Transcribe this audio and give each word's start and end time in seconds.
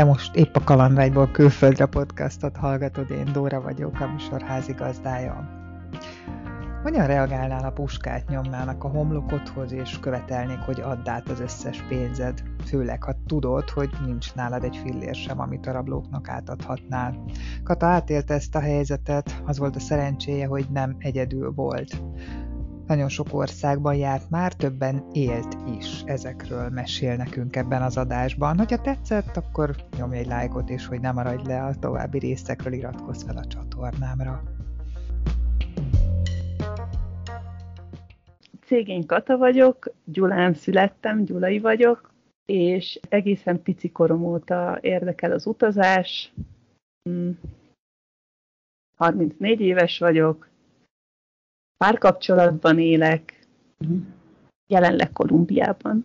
Te 0.00 0.06
most 0.06 0.36
épp 0.36 0.56
a 0.56 0.64
Kalandvágyból 0.64 1.30
külföldre 1.30 1.86
podcastot 1.86 2.56
hallgatod, 2.56 3.10
én 3.10 3.32
Dóra 3.32 3.60
vagyok, 3.60 4.00
a 4.00 4.06
műsor 4.06 4.42
házigazdája. 4.42 5.48
Hogyan 6.82 7.06
reagálnál, 7.06 7.64
a 7.64 7.70
puskát 7.70 8.28
nyomnának 8.28 8.84
a 8.84 8.88
homlokodhoz, 8.88 9.72
és 9.72 9.98
követelnék, 9.98 10.58
hogy 10.58 10.80
add 10.80 11.08
át 11.08 11.28
az 11.28 11.40
összes 11.40 11.82
pénzed, 11.88 12.42
főleg 12.64 13.02
ha 13.02 13.14
tudod, 13.26 13.70
hogy 13.70 13.90
nincs 14.06 14.34
nálad 14.34 14.64
egy 14.64 14.76
fillér 14.76 15.14
sem, 15.14 15.40
amit 15.40 15.66
a 15.66 15.72
rablóknak 15.72 16.28
átadhatnál. 16.28 17.24
Kata 17.64 17.86
átélte 17.86 18.34
ezt 18.34 18.54
a 18.54 18.60
helyzetet, 18.60 19.42
az 19.46 19.58
volt 19.58 19.76
a 19.76 19.80
szerencséje, 19.80 20.46
hogy 20.46 20.66
nem 20.72 20.96
egyedül 20.98 21.52
volt. 21.54 22.02
Nagyon 22.90 23.08
sok 23.08 23.26
országban 23.32 23.94
járt 23.94 24.30
már, 24.30 24.52
többen 24.52 25.04
élt 25.12 25.56
is. 25.78 26.02
Ezekről 26.04 26.68
mesél 26.68 27.16
nekünk 27.16 27.56
ebben 27.56 27.82
az 27.82 27.96
adásban. 27.96 28.58
Hogyha 28.58 28.80
tetszett, 28.80 29.36
akkor 29.36 29.74
nyomj 29.98 30.16
egy 30.16 30.26
lájkot, 30.26 30.68
és 30.68 30.86
hogy 30.86 31.00
ne 31.00 31.12
maradj 31.12 31.48
le 31.48 31.64
a 31.64 31.74
további 31.74 32.18
részekről, 32.18 32.72
iratkozz 32.72 33.22
fel 33.22 33.36
a 33.36 33.46
csatornámra. 33.46 34.42
Cégén 38.64 39.06
Kata 39.06 39.36
vagyok, 39.36 39.92
Gyulán 40.04 40.54
születtem, 40.54 41.24
Gyulai 41.24 41.58
vagyok, 41.58 42.12
és 42.44 43.00
egészen 43.08 43.62
pici 43.62 43.90
korom 43.90 44.24
óta 44.24 44.78
érdekel 44.80 45.32
az 45.32 45.46
utazás. 45.46 46.32
34 48.96 49.56
hmm. 49.56 49.66
éves 49.66 49.98
vagyok, 49.98 50.49
párkapcsolatban 51.84 52.78
élek, 52.78 53.46
jelenleg 54.66 55.12
Kolumbiában. 55.12 56.04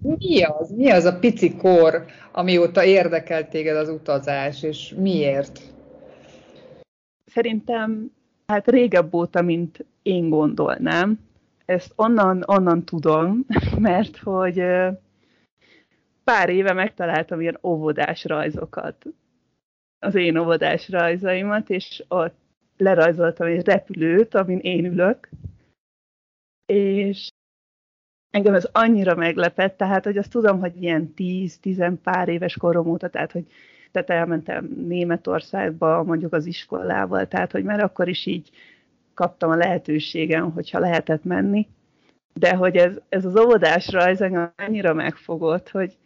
Mi 0.00 0.42
az? 0.42 0.70
Mi 0.70 0.90
az 0.90 1.04
a 1.04 1.18
pici 1.18 1.56
kor, 1.56 2.04
amióta 2.32 2.84
érdekelt 2.84 3.50
téged 3.50 3.76
az 3.76 3.88
utazás, 3.88 4.62
és 4.62 4.94
miért? 4.96 5.60
Szerintem 7.24 8.12
hát 8.46 8.68
régebb 8.68 9.14
óta, 9.14 9.42
mint 9.42 9.84
én 10.02 10.28
gondolnám. 10.28 11.20
Ezt 11.64 11.92
onnan, 11.96 12.44
onnan 12.46 12.84
tudom, 12.84 13.46
mert 13.78 14.16
hogy 14.16 14.62
pár 16.24 16.48
éve 16.48 16.72
megtaláltam 16.72 17.40
ilyen 17.40 17.58
óvodás 17.62 18.24
rajzokat, 18.24 19.06
az 19.98 20.14
én 20.14 20.36
óvodás 20.36 20.88
rajzaimat, 20.88 21.70
és 21.70 22.04
ott 22.08 22.43
lerajzoltam 22.76 23.46
egy 23.46 23.64
repülőt, 23.64 24.34
amin 24.34 24.58
én 24.58 24.84
ülök, 24.84 25.28
és 26.66 27.28
engem 28.30 28.54
ez 28.54 28.68
annyira 28.72 29.14
meglepett, 29.14 29.76
tehát, 29.76 30.04
hogy 30.04 30.16
azt 30.16 30.30
tudom, 30.30 30.60
hogy 30.60 30.82
ilyen 30.82 31.12
10-10 31.16 31.96
pár 32.02 32.28
éves 32.28 32.56
korom 32.56 32.86
óta, 32.86 33.08
tehát, 33.08 33.32
hogy 33.32 33.46
tehát 33.90 34.10
elmentem 34.10 34.64
Németországba, 34.86 36.02
mondjuk 36.02 36.32
az 36.32 36.46
iskolával, 36.46 37.28
tehát, 37.28 37.52
hogy 37.52 37.64
már 37.64 37.80
akkor 37.80 38.08
is 38.08 38.26
így 38.26 38.50
kaptam 39.14 39.50
a 39.50 39.56
lehetőségem, 39.56 40.52
hogyha 40.52 40.78
lehetett 40.78 41.24
menni, 41.24 41.68
de 42.32 42.54
hogy 42.54 42.76
ez, 42.76 43.00
ez 43.08 43.24
az 43.24 43.36
óvodás 43.36 43.90
rajz 43.90 44.20
engem 44.20 44.52
annyira 44.56 44.94
megfogott, 44.94 45.70
hogy 45.70 45.96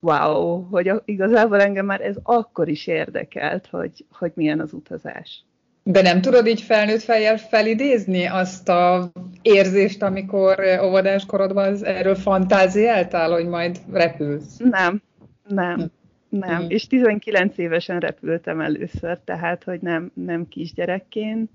wow, 0.00 0.62
hogy 0.62 0.92
igazából 1.04 1.60
engem 1.60 1.86
már 1.86 2.00
ez 2.00 2.16
akkor 2.22 2.68
is 2.68 2.86
érdekelt, 2.86 3.66
hogy, 3.66 4.06
hogy 4.10 4.32
milyen 4.34 4.60
az 4.60 4.72
utazás. 4.72 5.44
De 5.82 6.02
nem 6.02 6.20
tudod 6.20 6.46
így 6.46 6.60
felnőtt 6.60 7.02
fejjel 7.02 7.36
felidézni 7.38 8.26
azt 8.26 8.68
a 8.68 9.10
érzést, 9.42 10.02
amikor 10.02 10.60
óvodás 10.82 11.26
korodban 11.26 11.84
erről 11.84 12.14
fantáziáltál, 12.14 13.30
hogy 13.30 13.46
majd 13.46 13.78
repülsz? 13.92 14.56
Nem, 14.56 15.02
nem, 15.48 15.90
nem. 16.28 16.62
Mm. 16.62 16.68
És 16.68 16.86
19 16.86 17.58
évesen 17.58 18.00
repültem 18.00 18.60
először, 18.60 19.18
tehát, 19.24 19.64
hogy 19.64 19.80
nem, 19.80 20.10
nem 20.14 20.48
kisgyerekként. 20.48 21.50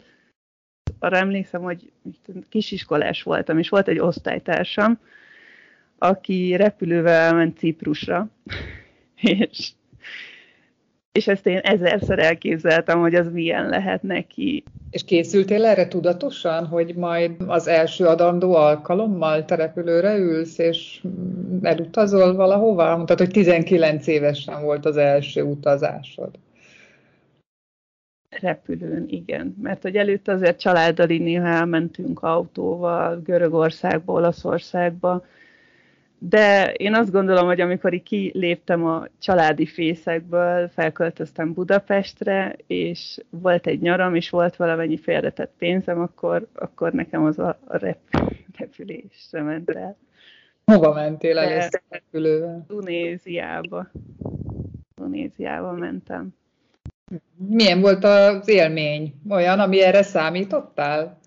Arra 0.99 1.17
emlékszem, 1.17 1.61
hogy 1.61 1.91
kisiskolás 2.49 3.23
voltam, 3.23 3.57
és 3.57 3.69
volt 3.69 3.87
egy 3.87 3.99
osztálytársam, 3.99 4.99
aki 5.97 6.55
repülővel 6.55 7.33
ment 7.33 7.57
Ciprusra, 7.57 8.27
és 9.21 9.71
és 11.15 11.27
ezt 11.27 11.47
én 11.47 11.57
ezerszer 11.57 12.19
elképzeltem, 12.19 12.99
hogy 12.99 13.15
az 13.15 13.31
milyen 13.31 13.69
lehet 13.69 14.03
neki. 14.03 14.63
És 14.89 15.03
készültél 15.03 15.65
erre 15.65 15.87
tudatosan, 15.87 16.65
hogy 16.65 16.95
majd 16.95 17.31
az 17.47 17.67
első 17.67 18.05
adandó 18.05 18.55
alkalommal 18.55 19.45
terepülőre 19.45 20.17
ülsz, 20.17 20.57
és 20.57 21.03
elutazol 21.61 22.35
valahova? 22.35 22.95
Mondtad, 22.95 23.17
hogy 23.17 23.29
19 23.29 24.07
évesen 24.07 24.63
volt 24.63 24.85
az 24.85 24.97
első 24.97 25.41
utazásod. 25.41 26.29
Repülőn, 28.29 29.05
igen. 29.07 29.55
Mert 29.61 29.81
hogy 29.81 29.95
előtte 29.95 30.31
azért 30.31 30.59
családdal 30.59 31.05
néha 31.05 31.47
elmentünk 31.47 32.23
autóval 32.23 33.21
Görögországba, 33.21 34.13
Olaszországba, 34.13 35.25
de 36.19 36.71
én 36.71 36.93
azt 36.93 37.11
gondolom, 37.11 37.45
hogy 37.45 37.61
amikor 37.61 37.93
így 37.93 38.03
kiléptem 38.03 38.85
a 38.85 39.07
családi 39.19 39.65
fészekből, 39.65 40.67
felköltöztem 40.67 41.53
Budapestre, 41.53 42.55
és 42.67 43.17
volt 43.29 43.67
egy 43.67 43.81
nyaram, 43.81 44.15
és 44.15 44.29
volt 44.29 44.55
valamennyi 44.55 44.97
félretett 44.97 45.51
pénzem, 45.57 45.99
akkor, 45.99 46.47
akkor 46.53 46.91
nekem 46.91 47.23
az 47.23 47.39
a, 47.39 47.57
rep, 47.67 47.97
repülésre 48.57 49.41
ment 49.41 49.69
el. 49.69 49.97
Hova 50.65 50.93
mentél 50.93 51.37
el 51.37 51.69
repülővel? 51.89 52.65
Tunéziába. 52.67 53.87
Tunéziába 54.95 55.71
mentem. 55.71 56.33
Milyen 57.35 57.81
volt 57.81 58.03
az 58.03 58.47
élmény? 58.47 59.13
Olyan, 59.29 59.59
ami 59.59 59.81
erre 59.81 60.01
számítottál? 60.01 61.17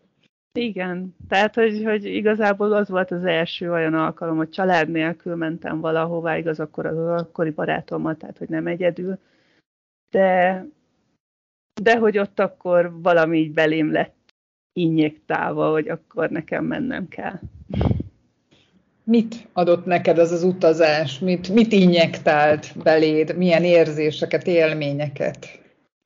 Igen, 0.52 1.16
tehát 1.28 1.54
hogy, 1.54 1.84
hogy 1.84 2.04
igazából 2.04 2.72
az 2.72 2.88
volt 2.88 3.10
az 3.10 3.24
első 3.24 3.72
olyan 3.72 3.94
alkalom, 3.94 4.36
hogy 4.36 4.48
család 4.48 4.90
nélkül 4.90 5.36
mentem 5.36 5.80
valahová, 5.80 6.38
igaz, 6.38 6.60
akkor 6.60 6.86
az 6.86 7.20
akkori 7.20 7.50
barátommal, 7.50 8.16
tehát 8.16 8.38
hogy 8.38 8.48
nem 8.48 8.66
egyedül, 8.66 9.18
de, 10.10 10.64
de 11.82 11.98
hogy 11.98 12.18
ott 12.18 12.40
akkor 12.40 13.00
valami 13.02 13.38
így 13.38 13.52
belém 13.52 13.92
lett 13.92 14.16
injektálva, 14.72 15.70
hogy 15.70 15.88
akkor 15.88 16.30
nekem 16.30 16.64
mennem 16.64 17.08
kell. 17.08 17.38
Mit 19.04 19.48
adott 19.52 19.84
neked 19.84 20.18
az 20.18 20.32
az 20.32 20.42
utazás? 20.42 21.18
Mit, 21.18 21.48
mit 21.48 21.72
injektált 21.72 22.82
beléd? 22.82 23.36
Milyen 23.36 23.64
érzéseket, 23.64 24.46
élményeket? 24.46 25.46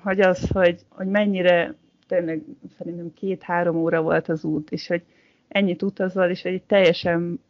Hogy 0.03 0.21
az, 0.21 0.49
hogy, 0.51 0.81
hogy 0.89 1.07
mennyire 1.07 1.75
tényleg 2.13 2.43
szerintem 2.79 3.15
két-három 3.15 3.77
óra 3.77 4.03
volt 4.03 4.29
az 4.29 4.45
út, 4.45 4.71
és 4.71 4.87
hogy 4.87 5.03
ennyit 5.49 5.83
utazol, 5.83 6.25
és 6.25 6.45
egy 6.45 6.63
teljesen 6.63 7.41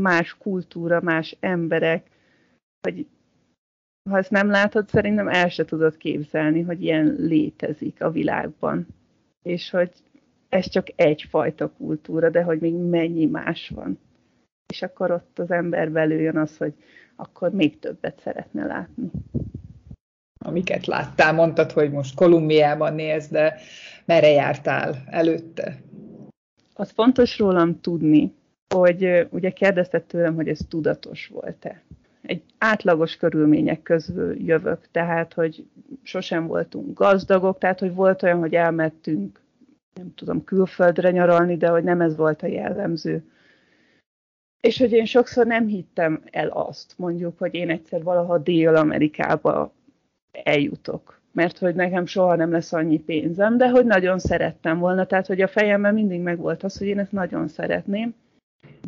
más 0.00 0.36
kultúra, 0.38 1.00
más 1.00 1.36
emberek, 1.40 2.06
hogy 2.80 3.06
ha 4.10 4.18
ezt 4.18 4.30
nem 4.30 4.50
látod, 4.50 4.88
szerintem 4.88 5.28
el 5.28 5.48
se 5.48 5.64
tudod 5.64 5.96
képzelni, 5.96 6.60
hogy 6.60 6.82
ilyen 6.82 7.16
létezik 7.18 8.02
a 8.02 8.10
világban. 8.10 8.86
És 9.42 9.70
hogy 9.70 9.90
ez 10.48 10.68
csak 10.68 10.86
egyfajta 10.96 11.70
kultúra, 11.70 12.30
de 12.30 12.42
hogy 12.42 12.60
még 12.60 12.74
mennyi 12.74 13.26
más 13.26 13.68
van. 13.68 13.98
És 14.72 14.82
akkor 14.82 15.10
ott 15.10 15.38
az 15.38 15.50
ember 15.50 15.90
belül 15.90 16.38
az, 16.38 16.56
hogy 16.56 16.74
akkor 17.16 17.50
még 17.50 17.78
többet 17.78 18.20
szeretne 18.20 18.66
látni 18.66 19.10
amiket 20.44 20.86
láttál, 20.86 21.32
mondtad, 21.32 21.72
hogy 21.72 21.90
most 21.90 22.14
Kolumbiában 22.14 22.94
néz, 22.94 23.28
de 23.28 23.56
merre 24.10 24.30
jártál 24.30 25.02
előtte? 25.06 25.80
Az 26.74 26.90
fontos 26.90 27.38
rólam 27.38 27.80
tudni, 27.80 28.34
hogy 28.74 29.26
ugye 29.30 29.50
kérdezted 29.50 30.02
tőlem, 30.02 30.34
hogy 30.34 30.48
ez 30.48 30.58
tudatos 30.68 31.26
volt-e. 31.26 31.82
Egy 32.22 32.42
átlagos 32.58 33.16
körülmények 33.16 33.82
közül 33.82 34.46
jövök, 34.46 34.90
tehát, 34.90 35.32
hogy 35.32 35.66
sosem 36.02 36.46
voltunk 36.46 36.98
gazdagok, 36.98 37.58
tehát, 37.58 37.78
hogy 37.78 37.94
volt 37.94 38.22
olyan, 38.22 38.38
hogy 38.38 38.54
elmettünk, 38.54 39.40
nem 39.94 40.14
tudom, 40.14 40.44
külföldre 40.44 41.10
nyaralni, 41.10 41.56
de 41.56 41.68
hogy 41.68 41.84
nem 41.84 42.00
ez 42.00 42.16
volt 42.16 42.42
a 42.42 42.46
jellemző. 42.46 43.24
És 44.60 44.78
hogy 44.78 44.92
én 44.92 45.04
sokszor 45.04 45.46
nem 45.46 45.66
hittem 45.66 46.22
el 46.30 46.48
azt, 46.48 46.94
mondjuk, 46.96 47.38
hogy 47.38 47.54
én 47.54 47.70
egyszer 47.70 48.02
valaha 48.02 48.38
Dél-Amerikába 48.38 49.72
eljutok. 50.32 51.19
Mert 51.32 51.58
hogy 51.58 51.74
nekem 51.74 52.06
soha 52.06 52.36
nem 52.36 52.50
lesz 52.50 52.72
annyi 52.72 52.98
pénzem, 52.98 53.56
de 53.56 53.68
hogy 53.68 53.86
nagyon 53.86 54.18
szerettem 54.18 54.78
volna. 54.78 55.06
Tehát, 55.06 55.26
hogy 55.26 55.40
a 55.40 55.48
fejemben 55.48 55.94
mindig 55.94 56.20
megvolt 56.20 56.62
az, 56.62 56.78
hogy 56.78 56.86
én 56.86 56.98
ezt 56.98 57.12
nagyon 57.12 57.48
szeretném. 57.48 58.14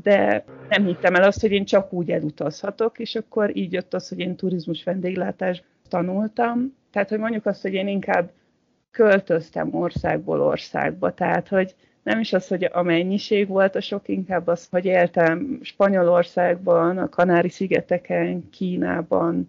De 0.02 0.44
nem 0.68 0.84
hittem 0.84 1.14
el 1.14 1.22
azt, 1.22 1.40
hogy 1.40 1.52
én 1.52 1.64
csak 1.64 1.92
úgy 1.92 2.10
elutazhatok, 2.10 2.98
és 2.98 3.14
akkor 3.14 3.56
így 3.56 3.72
jött 3.72 3.94
az, 3.94 4.08
hogy 4.08 4.18
én 4.18 4.36
turizmus 4.36 4.84
vendéglátás 4.84 5.62
tanultam. 5.88 6.76
Tehát, 6.90 7.08
hogy 7.08 7.18
mondjuk 7.18 7.46
azt, 7.46 7.62
hogy 7.62 7.72
én 7.72 7.88
inkább 7.88 8.30
költöztem 8.90 9.74
országból 9.74 10.40
országba. 10.40 11.14
Tehát, 11.14 11.48
hogy 11.48 11.74
nem 12.02 12.20
is 12.20 12.32
az, 12.32 12.48
hogy 12.48 12.64
a 12.72 12.82
mennyiség 12.82 13.48
volt 13.48 13.76
a 13.76 13.80
sok, 13.80 14.08
inkább 14.08 14.46
az, 14.46 14.68
hogy 14.70 14.84
éltem 14.84 15.58
Spanyolországban, 15.62 16.98
a 16.98 17.08
Kanári-szigeteken, 17.08 18.50
Kínában, 18.50 19.48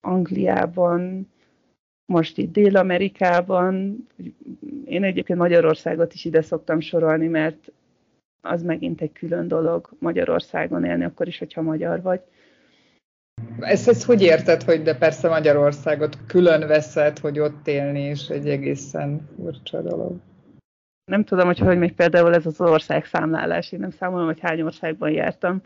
Angliában, 0.00 1.32
most 2.06 2.38
itt 2.38 2.52
Dél-Amerikában. 2.52 4.06
Én 4.84 5.04
egyébként 5.04 5.38
Magyarországot 5.38 6.14
is 6.14 6.24
ide 6.24 6.42
szoktam 6.42 6.80
sorolni, 6.80 7.26
mert 7.26 7.72
az 8.40 8.62
megint 8.62 9.00
egy 9.00 9.12
külön 9.12 9.48
dolog 9.48 9.88
Magyarországon 9.98 10.84
élni, 10.84 11.04
akkor 11.04 11.26
is, 11.26 11.38
hogyha 11.38 11.62
magyar 11.62 12.02
vagy. 12.02 12.20
Ezt, 13.60 13.88
ezt 13.88 14.04
hogy 14.04 14.22
érted, 14.22 14.62
hogy 14.62 14.82
de 14.82 14.96
persze 14.96 15.28
Magyarországot 15.28 16.18
külön 16.26 16.66
veszed, 16.66 17.18
hogy 17.18 17.38
ott 17.38 17.66
élni, 17.66 18.00
és 18.00 18.28
egy 18.28 18.48
egészen 18.48 19.28
furcsa 19.36 19.82
dolog? 19.82 20.16
Nem 21.04 21.24
tudom, 21.24 21.46
hogy 21.46 21.58
hogy 21.58 21.78
még 21.78 21.92
például 21.92 22.34
ez 22.34 22.46
az 22.46 22.60
ország 22.60 23.04
számlálás. 23.04 23.72
Én 23.72 23.80
nem 23.80 23.90
számolom, 23.90 24.26
hogy 24.26 24.40
hány 24.40 24.62
országban 24.62 25.10
jártam, 25.10 25.62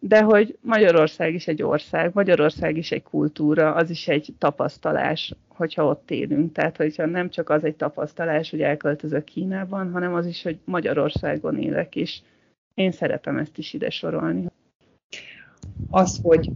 de 0.00 0.22
hogy 0.22 0.58
Magyarország 0.60 1.34
is 1.34 1.46
egy 1.46 1.62
ország, 1.62 2.10
Magyarország 2.14 2.76
is 2.76 2.90
egy 2.90 3.02
kultúra, 3.02 3.74
az 3.74 3.90
is 3.90 4.08
egy 4.08 4.34
tapasztalás, 4.38 5.34
hogyha 5.48 5.84
ott 5.84 6.10
élünk. 6.10 6.52
Tehát, 6.52 6.76
hogyha 6.76 7.06
nem 7.06 7.30
csak 7.30 7.48
az 7.48 7.64
egy 7.64 7.76
tapasztalás, 7.76 8.50
hogy 8.50 8.62
elköltözök 8.62 9.24
Kínában, 9.24 9.90
hanem 9.92 10.14
az 10.14 10.26
is, 10.26 10.42
hogy 10.42 10.58
Magyarországon 10.64 11.58
élek 11.58 11.94
is. 11.94 12.22
Én 12.74 12.92
szeretem 12.92 13.36
ezt 13.36 13.58
is 13.58 13.72
ide 13.72 13.90
sorolni. 13.90 14.46
Az, 15.90 16.20
hogy 16.22 16.50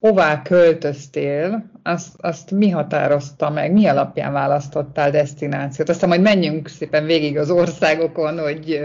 hová 0.00 0.42
költöztél, 0.42 1.70
azt, 1.82 2.14
azt 2.20 2.50
mi 2.50 2.70
határozta 2.70 3.50
meg, 3.50 3.72
mi 3.72 3.86
alapján 3.86 4.32
választottál 4.32 5.10
destinációt? 5.10 5.88
Aztán 5.88 6.08
majd 6.08 6.20
menjünk 6.20 6.68
szépen 6.68 7.04
végig 7.04 7.38
az 7.38 7.50
országokon, 7.50 8.38
hogy 8.38 8.80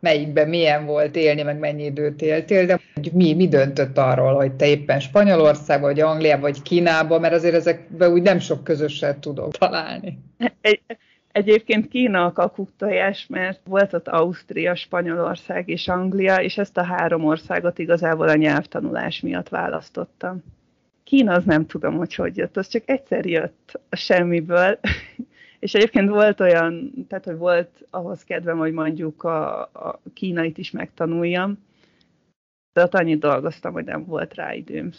melyikben 0.00 0.48
milyen 0.48 0.86
volt 0.86 1.16
élni, 1.16 1.42
meg 1.42 1.58
mennyi 1.58 1.84
időt 1.84 2.22
éltél, 2.22 2.66
de 2.66 2.77
mi, 3.12 3.34
mi 3.34 3.48
döntött 3.48 3.98
arról, 3.98 4.34
hogy 4.34 4.52
te 4.52 4.66
éppen 4.66 5.00
Spanyolország, 5.00 5.80
vagy 5.80 6.00
Anglia, 6.00 6.38
vagy 6.38 6.62
Kínába, 6.62 7.18
mert 7.18 7.34
azért 7.34 7.54
ezekben 7.54 8.12
úgy 8.12 8.22
nem 8.22 8.38
sok 8.38 8.64
közöset 8.64 9.18
tudok 9.18 9.52
találni. 9.52 10.18
Egy, 10.60 10.80
egyébként 11.32 11.88
Kína 11.88 12.24
a 12.24 12.32
kakuktojás, 12.32 13.26
mert 13.26 13.60
volt 13.64 13.92
ott 13.92 14.08
Ausztria, 14.08 14.74
Spanyolország 14.74 15.68
és 15.68 15.88
Anglia, 15.88 16.36
és 16.36 16.58
ezt 16.58 16.76
a 16.76 16.82
három 16.82 17.24
országot 17.24 17.78
igazából 17.78 18.28
a 18.28 18.34
nyelvtanulás 18.34 19.20
miatt 19.20 19.48
választottam. 19.48 20.42
Kína 21.04 21.32
az 21.32 21.44
nem 21.44 21.66
tudom, 21.66 21.96
hogy 21.96 22.14
hogy 22.14 22.36
jött, 22.36 22.56
az 22.56 22.68
csak 22.68 22.82
egyszer 22.86 23.26
jött 23.26 23.80
a 23.88 23.96
semmiből, 23.96 24.78
és 25.58 25.74
egyébként 25.74 26.08
volt 26.08 26.40
olyan, 26.40 26.92
tehát 27.08 27.24
hogy 27.24 27.36
volt 27.36 27.86
ahhoz 27.90 28.24
kedvem, 28.24 28.58
hogy 28.58 28.72
mondjuk 28.72 29.24
a, 29.24 29.60
a 29.60 30.00
kínait 30.14 30.58
is 30.58 30.70
megtanuljam, 30.70 31.66
ott 32.82 32.94
annyit 32.94 33.18
dolgoztam, 33.20 33.72
hogy 33.72 33.84
nem 33.84 34.04
volt 34.04 34.34
rá 34.34 34.54
időm. 34.54 34.90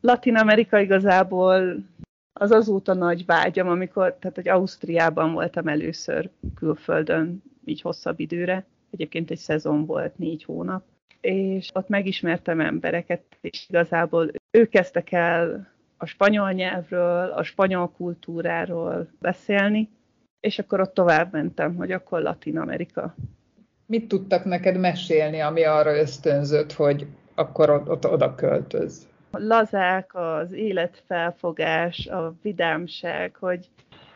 Latin 0.00 0.36
Amerika 0.36 0.78
igazából 0.78 1.76
az 2.32 2.50
azóta 2.50 2.94
nagy 2.94 3.26
vágyam, 3.26 3.68
amikor, 3.68 4.14
tehát 4.14 4.36
hogy 4.36 4.48
Ausztriában 4.48 5.32
voltam 5.32 5.68
először 5.68 6.30
külföldön, 6.54 7.42
így 7.64 7.80
hosszabb 7.80 8.20
időre. 8.20 8.66
Egyébként 8.90 9.30
egy 9.30 9.38
szezon 9.38 9.86
volt, 9.86 10.18
négy 10.18 10.44
hónap. 10.44 10.84
És 11.20 11.70
ott 11.74 11.88
megismertem 11.88 12.60
embereket, 12.60 13.22
és 13.40 13.66
igazából 13.68 14.30
ők 14.50 14.68
kezdtek 14.68 15.12
el 15.12 15.68
a 15.96 16.06
spanyol 16.06 16.52
nyelvről, 16.52 17.30
a 17.30 17.42
spanyol 17.42 17.90
kultúráról 17.90 19.08
beszélni, 19.18 19.88
és 20.40 20.58
akkor 20.58 20.80
ott 20.80 20.94
tovább 20.94 21.32
mentem, 21.32 21.74
hogy 21.74 21.92
akkor 21.92 22.22
Latin 22.22 22.58
Amerika. 22.58 23.14
Mit 23.86 24.08
tudtak 24.08 24.44
neked 24.44 24.76
mesélni, 24.76 25.40
ami 25.40 25.64
arra 25.64 25.98
ösztönzött, 25.98 26.72
hogy 26.72 27.06
akkor 27.34 27.70
ott 27.70 28.06
oda 28.06 28.34
költöz? 28.34 29.08
Lazák, 29.30 30.14
az 30.14 30.52
életfelfogás, 30.52 32.06
a 32.06 32.34
vidámság, 32.42 33.36
hogy, 33.36 33.68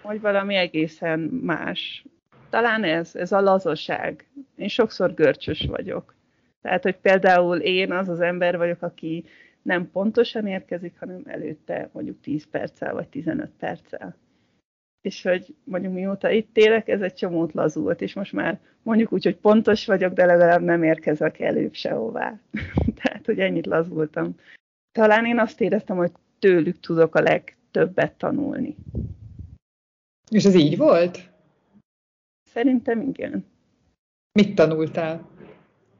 hogy 0.03 0.21
valami 0.21 0.55
egészen 0.55 1.21
más. 1.21 2.05
Talán 2.51 2.85
ez, 2.85 3.15
ez 3.15 3.33
a 3.33 3.41
lazaság. 3.41 4.27
Én 4.57 4.69
sokszor 4.69 5.15
görcsös 5.15 5.67
vagyok. 5.69 6.15
Tehát, 6.63 6.83
hogy 6.83 6.97
például 6.97 7.57
én 7.59 7.93
az 7.93 8.09
az 8.09 8.21
ember 8.21 8.57
vagyok, 8.57 8.83
aki 8.83 9.25
nem 9.63 9.91
pontosan 9.91 10.47
érkezik, 10.47 10.95
hanem 10.99 11.23
előtte 11.25 11.89
mondjuk 11.93 12.21
10 12.21 12.47
perccel 12.51 12.95
vagy 12.95 13.09
15 13.09 13.51
perccel 13.59 14.17
és 15.01 15.23
hogy 15.23 15.55
mondjuk 15.65 15.93
mióta 15.93 16.31
itt 16.31 16.57
élek, 16.57 16.89
ez 16.89 17.01
egy 17.01 17.15
csomót 17.15 17.53
lazult, 17.53 18.01
és 18.01 18.15
most 18.15 18.33
már 18.33 18.61
mondjuk 18.83 19.13
úgy, 19.13 19.25
hogy 19.25 19.37
pontos 19.37 19.87
vagyok, 19.87 20.13
de 20.13 20.25
legalább 20.25 20.63
nem 20.63 20.83
érkezek 20.83 21.41
előbb 21.41 21.75
sehová. 21.75 22.41
Tehát, 23.03 23.27
hogy 23.27 23.39
ennyit 23.39 23.67
lazultam. 23.67 24.35
Talán 24.93 25.27
én 25.27 25.39
azt 25.39 25.61
éreztem, 25.61 25.97
hogy 25.97 26.13
tőlük 26.39 26.81
tudok 26.81 27.15
a 27.15 27.21
legtöbbet 27.21 28.13
tanulni. 28.13 28.77
És 30.31 30.45
ez 30.45 30.55
így 30.55 30.77
volt? 30.77 31.31
Szerintem 32.51 33.01
igen. 33.01 33.47
Mit 34.33 34.55
tanultál 34.55 35.29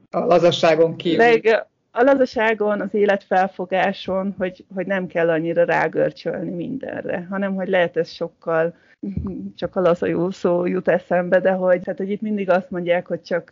a 0.09 0.19
lazasságon 0.19 0.95
kívül? 0.95 1.17
Leg, 1.17 1.67
a 1.91 2.03
lazaságon, 2.03 2.81
az 2.81 2.93
életfelfogáson, 2.93 4.35
hogy, 4.37 4.65
hogy 4.73 4.85
nem 4.85 5.07
kell 5.07 5.29
annyira 5.29 5.63
rágörcsölni 5.63 6.49
mindenre, 6.49 7.27
hanem 7.29 7.55
hogy 7.55 7.67
lehet 7.67 7.97
ez 7.97 8.09
sokkal, 8.09 8.75
csak 9.55 9.75
a 9.75 9.81
laza 9.81 10.05
jó 10.05 10.29
szó 10.29 10.65
jut 10.65 10.87
eszembe, 10.87 11.39
de 11.39 11.51
hogy, 11.51 11.85
hát, 11.85 11.97
hogy 11.97 12.09
itt 12.09 12.21
mindig 12.21 12.49
azt 12.49 12.69
mondják, 12.69 13.07
hogy 13.07 13.21
csak 13.21 13.51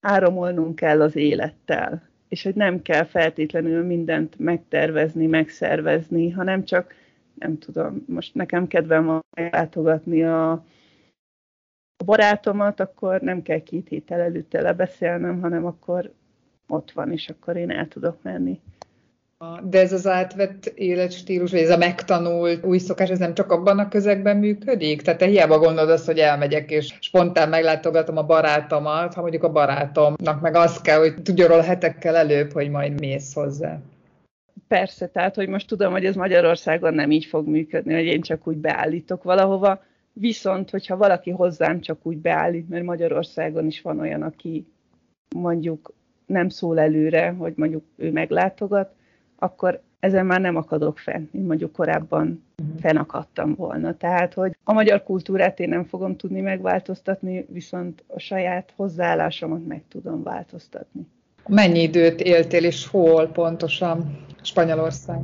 áramolnunk 0.00 0.74
kell 0.74 1.02
az 1.02 1.16
élettel, 1.16 2.08
és 2.28 2.42
hogy 2.42 2.54
nem 2.54 2.82
kell 2.82 3.04
feltétlenül 3.04 3.84
mindent 3.84 4.38
megtervezni, 4.38 5.26
megszervezni, 5.26 6.30
hanem 6.30 6.64
csak, 6.64 6.94
nem 7.34 7.58
tudom, 7.58 8.04
most 8.06 8.34
nekem 8.34 8.66
kedvem 8.66 9.04
van 9.04 9.20
látogatni 9.50 10.24
a, 10.24 10.50
a 11.96 12.04
barátomat, 12.04 12.80
akkor 12.80 13.20
nem 13.20 13.42
kell 13.42 13.62
két 13.62 13.88
héttel 13.88 14.20
előtte 14.20 14.60
lebeszélnem, 14.60 15.40
hanem 15.40 15.64
akkor 15.64 16.12
ott 16.70 16.90
van, 16.92 17.12
és 17.12 17.28
akkor 17.28 17.56
én 17.56 17.70
el 17.70 17.88
tudok 17.88 18.22
menni. 18.22 18.60
De 19.62 19.80
ez 19.80 19.92
az 19.92 20.06
átvett 20.06 20.66
életstílus, 20.66 21.50
vagy 21.50 21.60
ez 21.60 21.70
a 21.70 21.76
megtanult 21.76 22.64
új 22.64 22.78
szokás, 22.78 23.08
ez 23.08 23.18
nem 23.18 23.34
csak 23.34 23.52
abban 23.52 23.78
a 23.78 23.88
közegben 23.88 24.36
működik? 24.36 25.02
Tehát 25.02 25.20
te 25.20 25.26
hiába 25.26 25.58
gondolod 25.58 25.90
azt, 25.90 26.06
hogy 26.06 26.18
elmegyek, 26.18 26.70
és 26.70 26.94
spontán 27.00 27.48
meglátogatom 27.48 28.16
a 28.16 28.26
barátomat, 28.26 29.14
ha 29.14 29.20
mondjuk 29.20 29.42
a 29.42 29.52
barátomnak 29.52 30.40
meg 30.40 30.54
az 30.54 30.80
kell, 30.80 30.98
hogy 30.98 31.22
tudja 31.22 31.46
róla 31.46 31.62
hetekkel 31.62 32.16
előbb, 32.16 32.52
hogy 32.52 32.70
majd 32.70 33.00
mész 33.00 33.34
hozzá. 33.34 33.80
Persze, 34.68 35.06
tehát, 35.06 35.34
hogy 35.34 35.48
most 35.48 35.68
tudom, 35.68 35.92
hogy 35.92 36.04
ez 36.04 36.14
Magyarországon 36.14 36.94
nem 36.94 37.10
így 37.10 37.24
fog 37.24 37.48
működni, 37.48 37.94
hogy 37.94 38.04
én 38.04 38.20
csak 38.20 38.46
úgy 38.46 38.56
beállítok 38.56 39.22
valahova, 39.22 39.82
viszont, 40.12 40.70
hogyha 40.70 40.96
valaki 40.96 41.30
hozzám 41.30 41.80
csak 41.80 41.98
úgy 42.02 42.16
beállít, 42.16 42.68
mert 42.68 42.84
Magyarországon 42.84 43.66
is 43.66 43.80
van 43.80 44.00
olyan, 44.00 44.22
aki 44.22 44.66
mondjuk 45.36 45.92
nem 46.30 46.48
szól 46.48 46.80
előre, 46.80 47.30
hogy 47.30 47.52
mondjuk 47.56 47.84
ő 47.96 48.12
meglátogat, 48.12 48.90
akkor 49.38 49.80
ezen 50.00 50.26
már 50.26 50.40
nem 50.40 50.56
akadok 50.56 50.98
fenn, 50.98 51.28
mint 51.30 51.46
mondjuk 51.46 51.72
korábban 51.72 52.44
fennakadtam 52.80 53.54
volna. 53.54 53.96
Tehát, 53.96 54.34
hogy 54.34 54.56
a 54.64 54.72
magyar 54.72 55.02
kultúrát 55.02 55.60
én 55.60 55.68
nem 55.68 55.84
fogom 55.84 56.16
tudni 56.16 56.40
megváltoztatni, 56.40 57.46
viszont 57.48 58.04
a 58.06 58.18
saját 58.18 58.72
hozzáállásomat 58.76 59.66
meg 59.66 59.82
tudom 59.88 60.22
változtatni. 60.22 61.06
Mennyi 61.46 61.82
időt 61.82 62.20
éltél, 62.20 62.64
és 62.64 62.86
hol 62.86 63.26
pontosan 63.26 64.24
Spanyolország? 64.42 65.18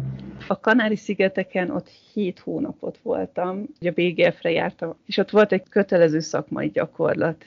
A 0.49 0.61
Kanári-szigeteken 0.61 1.71
ott 1.71 1.89
7 2.13 2.39
hónapot 2.39 2.99
voltam, 3.03 3.65
ugye 3.81 3.91
a 3.91 3.93
BGF-re 3.93 4.51
jártam, 4.51 4.95
és 5.07 5.17
ott 5.17 5.31
volt 5.31 5.53
egy 5.53 5.63
kötelező 5.69 6.21
szakmai 6.21 6.69
gyakorlat 6.69 7.45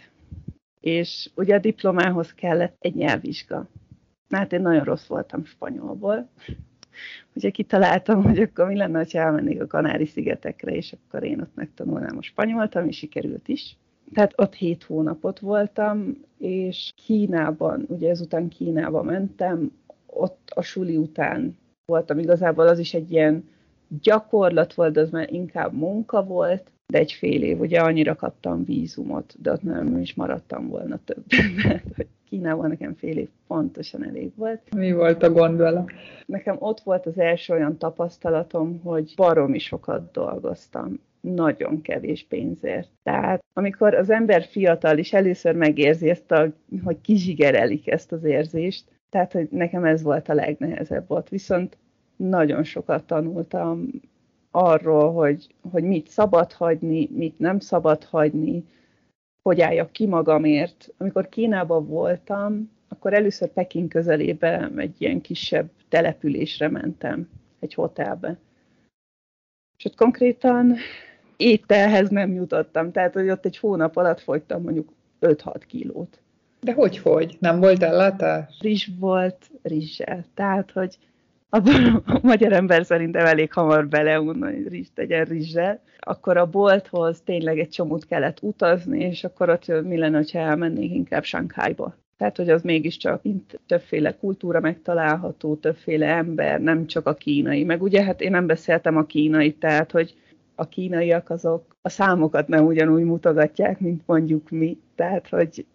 és 0.80 1.30
ugye 1.36 1.56
a 1.56 1.60
diplomához 1.60 2.34
kellett 2.34 2.76
egy 2.80 2.96
nyelvvizsga. 2.96 3.68
Hát 4.30 4.54
én 4.54 4.62
nagyon 4.62 4.84
rossz 4.84 5.08
voltam 5.08 5.46
spanyolból, 5.46 6.30
ugye 7.34 7.50
kitaláltam, 7.50 8.24
hogy 8.24 8.40
akkor 8.40 8.68
mi 8.68 8.76
lenne, 8.76 9.06
ha 9.12 9.20
elmennék 9.20 9.62
a 9.62 9.68
Kanári-szigetekre, 9.68 10.72
és 10.72 10.94
akkor 10.94 11.24
én 11.24 11.42
ott 11.42 11.56
megtanulnám 11.56 12.18
a 12.18 12.22
spanyolt, 12.22 12.76
ami 12.76 12.92
sikerült 12.92 13.48
is. 13.48 13.78
Tehát 14.14 14.34
ott 14.36 14.54
hét 14.54 14.84
hónapot 14.84 15.40
voltam, 15.40 16.26
és 16.38 16.92
Kínában, 17.06 17.86
ugye 17.88 18.10
ezután 18.10 18.48
Kínába 18.48 19.04
mentem, 19.04 19.72
ott 20.06 20.52
a 20.56 20.62
suli 20.62 20.98
után 20.98 21.58
voltam, 21.86 22.20
igazából 22.20 22.68
az 22.68 22.80
is 22.80 22.94
egy 22.94 23.12
ilyen 23.12 23.50
gyakorlat 24.02 24.74
volt, 24.74 24.98
az 24.98 25.10
már 25.10 25.34
inkább 25.34 25.74
munka 25.74 26.24
volt, 26.24 26.72
de 26.90 26.98
egy 26.98 27.12
fél 27.12 27.44
év, 27.44 27.60
ugye 27.60 27.80
annyira 27.80 28.16
kaptam 28.16 28.64
vízumot, 28.64 29.34
de 29.42 29.52
ott 29.52 29.64
nem 29.64 30.00
is 30.00 30.14
maradtam 30.14 30.68
volna 30.68 31.00
több. 31.06 31.24
hogy 31.96 32.08
Kínában 32.30 32.70
nekem 32.70 32.96
fél 32.96 33.18
év 33.18 33.28
pontosan 33.48 34.06
elég 34.06 34.32
volt. 34.36 34.76
Mi 34.76 34.92
volt 34.92 35.24
a 35.24 35.32
gond 35.32 35.58
vele? 35.58 35.86
Nekem 36.26 36.56
ott 36.60 36.80
volt 36.80 37.06
az 37.06 37.18
első 37.18 37.54
olyan 37.54 37.78
tapasztalatom, 37.78 38.80
hogy 38.84 39.14
baromi 39.16 39.60
sokat 39.60 40.12
dolgoztam 40.12 41.00
nagyon 41.22 41.82
kevés 41.82 42.26
pénzért. 42.30 42.90
Tehát 43.04 43.44
amikor 43.54 43.94
az 43.94 44.10
ember 44.10 44.44
fiatal 44.44 44.98
és 44.98 45.14
először 45.14 45.56
megérzi 45.56 46.10
ezt, 46.10 46.32
a, 46.32 46.52
hogy 46.84 47.02
kizsigerelik 47.02 47.88
ezt 47.88 48.12
az 48.12 48.24
érzést, 48.24 48.86
tehát 49.10 49.32
hogy 49.32 49.48
nekem 49.52 49.86
ez 49.86 50.02
volt 50.02 50.30
a 50.30 50.34
legnehezebb 50.34 51.08
volt. 51.08 51.30
Viszont 51.30 51.78
nagyon 52.16 52.64
sokat 52.64 53.04
tanultam 53.04 53.90
arról, 54.52 55.14
hogy, 55.14 55.56
hogy 55.72 55.84
mit 55.84 56.08
szabad 56.08 56.54
hagyni, 56.54 57.10
mit 57.12 57.40
nem 57.40 57.60
szabad 57.60 58.04
hagyni, 58.04 58.64
hogy 59.42 59.62
álljak 59.62 59.92
ki 59.92 60.06
magamért. 60.06 60.94
Amikor 60.98 61.30
Kínában 61.30 61.88
voltam, 61.88 62.72
akkor 62.88 63.14
először 63.14 63.48
Peking 63.48 63.88
közelébe 63.88 64.72
egy 64.76 64.96
ilyen 64.98 65.22
kisebb 65.22 65.70
településre 65.90 66.70
mentem, 66.70 67.30
egy 67.60 67.74
hotelbe. 67.74 68.38
És 69.78 69.86
ott 69.86 69.96
konkrétan 69.96 70.76
ételhez 71.38 72.10
nem 72.10 72.34
jutottam, 72.34 72.92
tehát 72.92 73.14
hogy 73.14 73.30
ott 73.30 73.46
egy 73.46 73.58
hónap 73.58 73.98
alatt 73.98 74.20
fogytam 74.20 74.62
mondjuk 74.62 74.90
5-6 75.22 75.62
kilót. 75.68 76.20
De 76.62 76.74
hogy, 76.74 76.98
hogy? 76.98 77.38
Nem 77.40 77.60
volt 77.60 77.84
ellátás? 77.84 78.58
Rizs 78.62 78.90
volt 79.00 79.50
rizssel, 79.62 80.26
tehát 80.34 80.72
hogy 80.72 80.98
abban 81.50 82.04
a 82.06 82.20
magyar 82.28 82.54
ember 82.54 82.86
szerintem 82.86 83.26
elég 83.26 83.54
hamar 83.54 83.88
beleunna, 83.88 84.46
hogy 84.46 84.68
rizs 84.68 84.88
tegyen 84.94 85.26
rizssel. 85.26 85.82
Akkor 86.00 86.38
a 86.38 86.46
bolthoz 86.46 87.22
tényleg 87.22 87.60
egy 87.60 87.70
csomót 87.70 88.06
kellett 88.06 88.38
utazni, 88.42 89.00
és 89.00 89.24
akkor 89.24 89.50
ott 89.50 89.84
mi 89.84 89.98
lenne, 89.98 90.24
ha 90.32 90.40
elmennék 90.40 90.92
inkább 90.94 91.24
Sankhájba. 91.24 91.96
Tehát, 92.18 92.38
hogy 92.38 92.50
az 92.50 92.62
mégiscsak 92.62 93.20
itt 93.24 93.60
többféle 93.66 94.18
kultúra 94.18 94.60
megtalálható, 94.60 95.56
többféle 95.56 96.08
ember, 96.08 96.62
nem 96.62 96.86
csak 96.86 97.08
a 97.08 97.14
kínai. 97.14 97.64
Meg 97.64 97.82
ugye, 97.82 98.04
hát 98.04 98.22
én 98.22 98.32
nem 98.32 98.46
beszéltem 98.46 98.98
a 98.98 99.06
kínai, 99.06 99.54
tehát, 99.54 99.92
hogy 99.92 100.16
a 100.56 100.68
kínaiak 100.68 101.30
azok 101.30 101.76
a 101.82 101.90
számokat 101.90 102.48
nem 102.48 102.66
ugyanúgy 102.66 103.04
mutogatják, 103.04 103.80
mint 103.80 104.02
mondjuk 104.06 104.50
mi. 104.50 104.78
Tehát, 104.96 105.30
hogy 105.30 105.66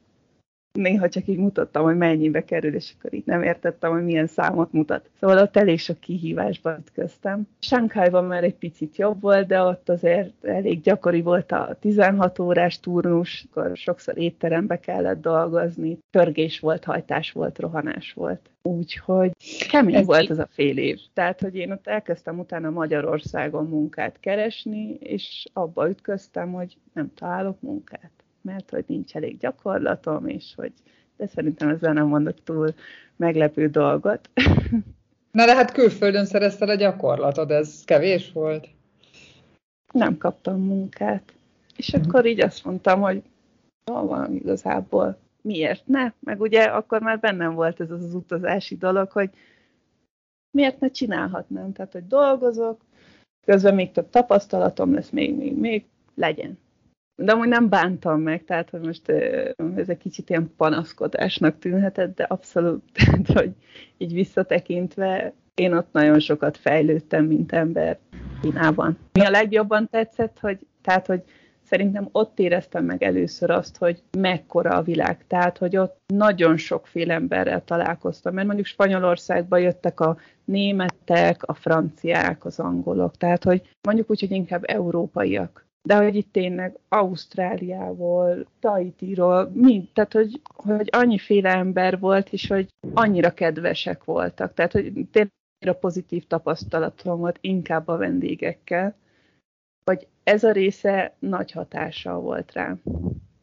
néha 0.75 1.09
csak 1.09 1.26
így 1.26 1.38
mutattam, 1.38 1.85
hogy 1.85 1.97
mennyibe 1.97 2.45
kerül, 2.45 2.75
és 2.75 2.95
akkor 2.99 3.14
így 3.14 3.26
nem 3.26 3.43
értettem, 3.43 3.93
hogy 3.93 4.04
milyen 4.04 4.26
számot 4.26 4.73
mutat. 4.73 5.11
Szóval 5.21 5.38
ott 5.38 5.57
elég 5.57 5.78
sok 5.78 6.00
kihívásba 6.00 6.76
ütköztem. 6.78 7.49
Sánkhájban 7.59 8.25
már 8.25 8.45
egy 8.45 8.54
picit 8.54 8.97
jobb 8.97 9.21
volt, 9.21 9.47
de 9.47 9.61
ott 9.61 9.88
azért 9.88 10.45
elég 10.45 10.81
gyakori 10.81 11.23
volt 11.23 11.52
a 11.52 11.76
16 11.81 12.38
órás 12.38 12.81
turnus, 12.81 13.47
akkor 13.50 13.76
sokszor 13.76 14.19
étterembe 14.19 14.81
kellett 14.81 15.21
dolgozni, 15.21 15.99
törgés 16.11 16.61
volt, 16.61 16.85
hajtás 16.85 17.33
volt, 17.33 17.59
rohanás 17.59 18.12
volt. 18.12 18.50
Úgyhogy 18.62 19.31
kemény 19.71 19.95
Ez 19.95 20.07
volt 20.07 20.31
az 20.31 20.38
a 20.38 20.49
fél 20.50 20.78
év. 20.78 20.99
Tehát, 21.12 21.40
hogy 21.40 21.54
én 21.54 21.73
ott 21.73 21.87
elkezdtem 21.87 22.38
utána 22.38 22.71
Magyarországon 22.71 23.69
munkát 23.69 24.21
keresni, 24.21 24.95
és 25.00 25.45
abba 25.52 25.88
ütköztem, 25.88 26.52
hogy 26.52 26.76
nem 26.93 27.12
találok 27.14 27.61
munkát 27.61 28.13
mert 28.45 28.71
hogy 28.71 28.85
nincs 28.87 29.17
elég 29.17 29.39
gyakorlatom, 29.39 30.27
és 30.27 30.53
hogy 30.57 30.73
de 31.17 31.27
szerintem 31.27 31.69
ezzel 31.69 31.93
nem 31.93 32.07
mondok 32.07 32.43
túl 32.45 32.75
meglepő 33.17 33.69
dolgot. 33.69 34.31
Na 35.31 35.45
de 35.45 35.55
hát 35.55 35.73
külföldön 35.73 36.25
szerezted 36.25 36.69
a 36.69 36.75
gyakorlatod, 36.75 37.51
ez 37.51 37.85
kevés 37.85 38.33
volt? 38.33 38.69
Nem 39.93 40.19
kaptam 40.19 40.61
munkát. 40.61 41.33
És 41.77 41.89
uh-huh. 41.89 42.09
akkor 42.09 42.27
így 42.27 42.41
azt 42.41 42.65
mondtam, 42.65 43.01
hogy 43.01 43.23
hol 43.85 44.07
van 44.07 44.35
igazából, 44.35 45.19
miért 45.41 45.87
ne? 45.87 46.13
Meg 46.21 46.41
ugye 46.41 46.63
akkor 46.63 47.01
már 47.01 47.21
bennem 47.21 47.55
volt 47.55 47.81
ez 47.81 47.91
az 47.91 48.15
utazási 48.15 48.77
dolog, 48.77 49.11
hogy 49.11 49.31
miért 50.51 50.81
ne 50.81 50.91
csinálhatnám? 50.91 51.73
Tehát, 51.73 51.93
hogy 51.93 52.07
dolgozok, 52.07 52.81
közben 53.47 53.75
még 53.75 53.93
több 53.93 54.11
tapasztalatom 54.11 54.95
lesz, 54.95 55.11
még, 55.11 55.37
még, 55.37 55.57
még 55.57 55.85
legyen. 56.15 56.59
De 57.16 57.33
amúgy 57.33 57.49
nem 57.49 57.68
bántam 57.68 58.21
meg, 58.21 58.44
tehát 58.44 58.71
hogy 58.71 58.80
most 58.80 59.09
ez 59.76 59.88
egy 59.88 59.99
kicsit 59.99 60.30
ilyen 60.30 60.52
panaszkodásnak 60.56 61.59
tűnhetett, 61.59 62.16
de 62.16 62.23
abszolút, 62.23 62.83
tehát, 62.94 63.33
hogy 63.33 63.52
így 63.99 64.12
visszatekintve 64.12 65.35
én 65.54 65.75
ott 65.75 65.92
nagyon 65.92 66.18
sokat 66.18 66.56
fejlődtem, 66.56 67.25
mint 67.25 67.52
ember 67.52 67.99
Kínában. 68.40 68.99
Mi 69.12 69.21
a 69.21 69.30
legjobban 69.30 69.88
tetszett, 69.90 70.38
hogy, 70.40 70.59
tehát, 70.83 71.06
hogy 71.06 71.23
szerintem 71.62 72.09
ott 72.12 72.38
éreztem 72.38 72.85
meg 72.85 73.02
először 73.02 73.50
azt, 73.50 73.76
hogy 73.76 74.02
mekkora 74.18 74.71
a 74.71 74.83
világ. 74.83 75.25
Tehát, 75.26 75.59
hogy 75.59 75.76
ott 75.76 75.97
nagyon 76.06 76.56
sokféle 76.56 77.14
emberrel 77.14 77.64
találkoztam, 77.64 78.35
mert 78.35 78.47
mondjuk 78.47 78.66
Spanyolországba 78.66 79.56
jöttek 79.56 80.00
a 80.00 80.16
németek, 80.44 81.42
a 81.42 81.54
franciák, 81.54 82.44
az 82.44 82.59
angolok, 82.59 83.16
tehát, 83.16 83.44
hogy 83.44 83.62
mondjuk 83.83 84.11
úgy, 84.11 84.21
hogy 84.21 84.30
inkább 84.30 84.62
európaiak 84.66 85.63
de 85.87 85.97
hogy 85.97 86.17
itt 86.17 86.33
tényleg 86.33 86.79
Ausztráliából, 86.88 88.47
Tahitiról, 88.61 89.50
mind, 89.55 89.88
tehát 89.93 90.12
hogy, 90.12 90.41
hogy 90.55 90.88
annyiféle 90.93 91.50
ember 91.50 91.99
volt, 91.99 92.33
és 92.33 92.47
hogy 92.47 92.69
annyira 92.95 93.31
kedvesek 93.31 94.05
voltak, 94.05 94.55
tehát 94.55 94.73
hogy 94.73 94.93
tényleg 94.93 95.81
pozitív 95.81 96.26
tapasztalatom 96.26 97.19
volt 97.19 97.38
inkább 97.41 97.88
a 97.88 97.97
vendégekkel, 97.97 98.97
hogy 99.85 100.07
ez 100.23 100.45
a 100.45 100.53
része 100.53 101.14
nagy 101.19 101.50
hatással 101.50 102.21
volt 102.21 102.53
rám. 102.53 102.83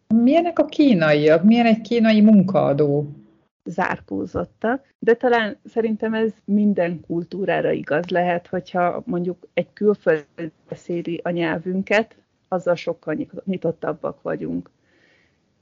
Milyenek 0.07 0.59
a 0.59 0.65
kínaiak? 0.65 1.43
Milyen 1.43 1.65
egy 1.65 1.81
kínai 1.81 2.21
munkaadó? 2.21 3.15
zárkózottak, 3.63 4.87
de 4.99 5.13
talán 5.13 5.57
szerintem 5.65 6.13
ez 6.13 6.31
minden 6.45 7.01
kultúrára 7.07 7.71
igaz 7.71 8.07
lehet, 8.07 8.47
hogyha 8.47 9.03
mondjuk 9.05 9.47
egy 9.53 9.73
külföld 9.73 10.25
beszéli 10.69 11.19
a 11.23 11.29
nyelvünket, 11.29 12.15
azzal 12.51 12.75
sokkal 12.75 13.17
nyitottabbak 13.45 14.21
vagyunk. 14.21 14.69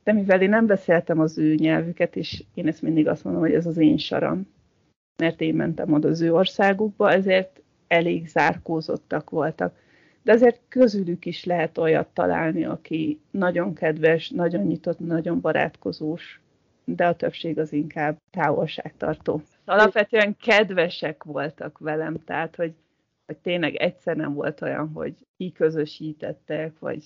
De 0.03 0.13
mivel 0.13 0.41
én 0.41 0.49
nem 0.49 0.65
beszéltem 0.65 1.19
az 1.19 1.37
ő 1.37 1.55
nyelvüket, 1.55 2.15
és 2.15 2.43
én 2.53 2.67
ezt 2.67 2.81
mindig 2.81 3.07
azt 3.07 3.23
mondom, 3.23 3.41
hogy 3.41 3.53
ez 3.53 3.65
az 3.65 3.77
én 3.77 3.97
saram, 3.97 4.47
mert 5.17 5.41
én 5.41 5.55
mentem 5.55 5.93
oda 5.93 6.07
az 6.07 6.21
ő 6.21 6.33
országukba, 6.33 7.11
ezért 7.11 7.61
elég 7.87 8.27
zárkózottak 8.27 9.29
voltak. 9.29 9.75
De 10.23 10.31
azért 10.31 10.59
közülük 10.67 11.25
is 11.25 11.45
lehet 11.45 11.77
olyat 11.77 12.07
találni, 12.07 12.65
aki 12.65 13.19
nagyon 13.31 13.73
kedves, 13.73 14.29
nagyon 14.29 14.63
nyitott, 14.63 14.99
nagyon 14.99 15.41
barátkozós, 15.41 16.41
de 16.83 17.07
a 17.07 17.15
többség 17.15 17.59
az 17.59 17.73
inkább 17.73 18.17
távolságtartó. 18.31 19.41
Alapvetően 19.65 20.35
kedvesek 20.41 21.23
voltak 21.23 21.77
velem, 21.77 22.23
tehát 22.25 22.55
hogy 22.55 22.73
hogy 23.29 23.37
tényleg 23.37 23.75
egyszer 23.75 24.15
nem 24.15 24.33
volt 24.33 24.61
olyan, 24.61 24.91
hogy 24.93 25.13
kiközösítettek, 25.37 26.79
vagy 26.79 27.03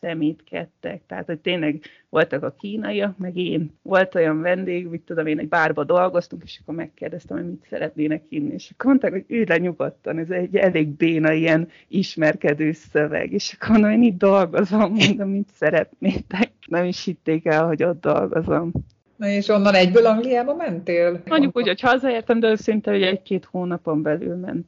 szemétkedtek, 0.00 1.02
tehát 1.06 1.26
hogy 1.26 1.38
tényleg 1.38 1.80
voltak 2.08 2.42
a 2.42 2.54
kínaiak, 2.58 3.18
meg 3.18 3.36
én. 3.36 3.78
Volt 3.82 4.14
olyan 4.14 4.40
vendég, 4.40 4.86
mit 4.86 5.00
tudom 5.00 5.26
én, 5.26 5.38
egy 5.38 5.48
bárba 5.48 5.84
dolgoztunk, 5.84 6.42
és 6.44 6.58
akkor 6.62 6.74
megkérdeztem, 6.74 7.36
hogy 7.36 7.46
mit 7.46 7.66
szeretnének 7.68 8.22
inni, 8.28 8.52
és 8.52 8.70
akkor 8.70 8.86
mondták, 8.86 9.12
hogy 9.12 9.24
ülj 9.28 9.44
le 9.46 9.58
nyugodtan, 9.58 10.18
ez 10.18 10.30
egy 10.30 10.56
elég 10.56 10.88
béna 10.88 11.32
ilyen 11.32 11.68
ismerkedő 11.88 12.72
szöveg, 12.72 13.32
és 13.32 13.52
akkor 13.52 13.70
mondom, 13.70 13.90
én 13.90 14.02
itt 14.02 14.18
dolgozom, 14.18 14.92
mondom, 14.92 15.30
mit 15.30 15.48
szeretnétek. 15.54 16.50
Nem 16.66 16.84
is 16.84 17.04
hitték 17.04 17.46
el, 17.46 17.66
hogy 17.66 17.82
ott 17.82 18.00
dolgozom. 18.00 18.72
Na 19.16 19.28
és 19.28 19.48
onnan 19.48 19.74
egyből 19.74 20.06
Angliába 20.06 20.54
mentél? 20.54 21.22
Mondjuk 21.26 21.56
úgy, 21.56 21.66
hogy 21.66 21.80
hazaértem, 21.80 22.40
de 22.40 22.48
őszinte, 22.48 22.90
hogy 22.90 23.02
egy-két 23.02 23.44
hónapon 23.44 24.02
belül 24.02 24.36
ment 24.36 24.66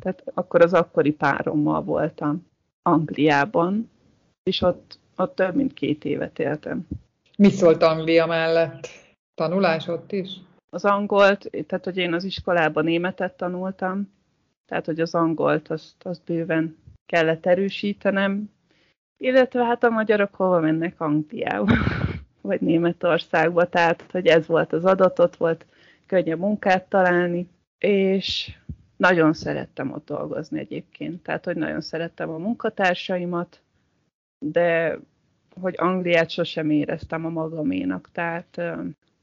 tehát 0.00 0.22
akkor 0.34 0.62
az 0.62 0.74
akkori 0.74 1.12
párommal 1.12 1.82
voltam 1.82 2.46
Angliában, 2.82 3.90
és 4.42 4.62
ott, 4.62 4.98
ott 5.16 5.34
több 5.34 5.54
mint 5.54 5.74
két 5.74 6.04
évet 6.04 6.38
éltem. 6.38 6.86
Mi 7.36 7.50
szólt 7.50 7.82
Anglia 7.82 8.26
mellett? 8.26 8.88
Tanulás 9.34 9.88
ott 9.88 10.12
is? 10.12 10.30
Az 10.70 10.84
angolt, 10.84 11.50
tehát 11.66 11.84
hogy 11.84 11.96
én 11.96 12.14
az 12.14 12.24
iskolában 12.24 12.84
németet 12.84 13.36
tanultam, 13.36 14.12
tehát 14.66 14.86
hogy 14.86 15.00
az 15.00 15.14
angolt 15.14 15.68
azt, 15.68 15.94
azt 16.02 16.24
bőven 16.24 16.76
kellett 17.06 17.46
erősítenem, 17.46 18.50
illetve 19.16 19.64
hát 19.64 19.84
a 19.84 19.90
magyarok 19.90 20.34
hova 20.34 20.60
mennek 20.60 21.00
Angliába, 21.00 21.74
vagy 22.40 22.60
Németországba, 22.60 23.68
tehát 23.68 24.04
hogy 24.10 24.26
ez 24.26 24.46
volt 24.46 24.72
az 24.72 24.84
adatot, 24.84 25.36
volt 25.36 25.66
könnyebb 26.06 26.38
munkát 26.38 26.88
találni, 26.88 27.48
és 27.78 28.56
nagyon 29.00 29.32
szerettem 29.32 29.92
ott 29.92 30.06
dolgozni 30.06 30.58
egyébként, 30.58 31.22
tehát 31.22 31.44
hogy 31.44 31.56
nagyon 31.56 31.80
szerettem 31.80 32.30
a 32.30 32.38
munkatársaimat, 32.38 33.60
de 34.44 34.98
hogy 35.60 35.74
Angliát 35.78 36.30
sosem 36.30 36.70
éreztem 36.70 37.24
a 37.24 37.28
magaménak, 37.28 38.08
tehát 38.12 38.60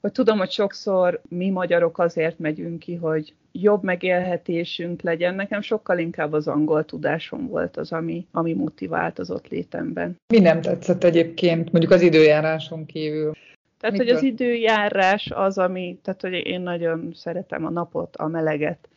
hogy 0.01 0.11
tudom, 0.11 0.37
hogy 0.37 0.51
sokszor 0.51 1.21
mi 1.29 1.49
magyarok 1.49 1.99
azért 1.99 2.39
megyünk 2.39 2.79
ki, 2.79 2.95
hogy 2.95 3.33
jobb 3.51 3.83
megélhetésünk 3.83 5.01
legyen. 5.01 5.35
Nekem 5.35 5.61
sokkal 5.61 5.97
inkább 5.97 6.33
az 6.33 6.47
angol 6.47 6.85
tudásom 6.85 7.47
volt 7.47 7.77
az, 7.77 7.91
ami, 7.91 8.25
ami 8.31 8.53
motivált 8.53 9.19
az 9.19 9.31
ott 9.31 9.47
létemben. 9.47 10.15
Mi 10.33 10.39
nem 10.39 10.61
tetszett 10.61 11.03
egyébként, 11.03 11.71
mondjuk 11.71 11.93
az 11.93 12.01
időjáráson 12.01 12.85
kívül? 12.85 13.31
Tehát, 13.79 13.97
Mit 13.97 14.05
hogy 14.05 14.15
az 14.15 14.23
időjárás 14.23 15.31
az, 15.31 15.57
ami, 15.57 15.99
tehát, 16.03 16.21
hogy 16.21 16.33
én 16.33 16.61
nagyon 16.61 17.11
szeretem 17.13 17.65
a 17.65 17.69
napot, 17.69 18.15
a 18.15 18.27
meleget, 18.27 18.89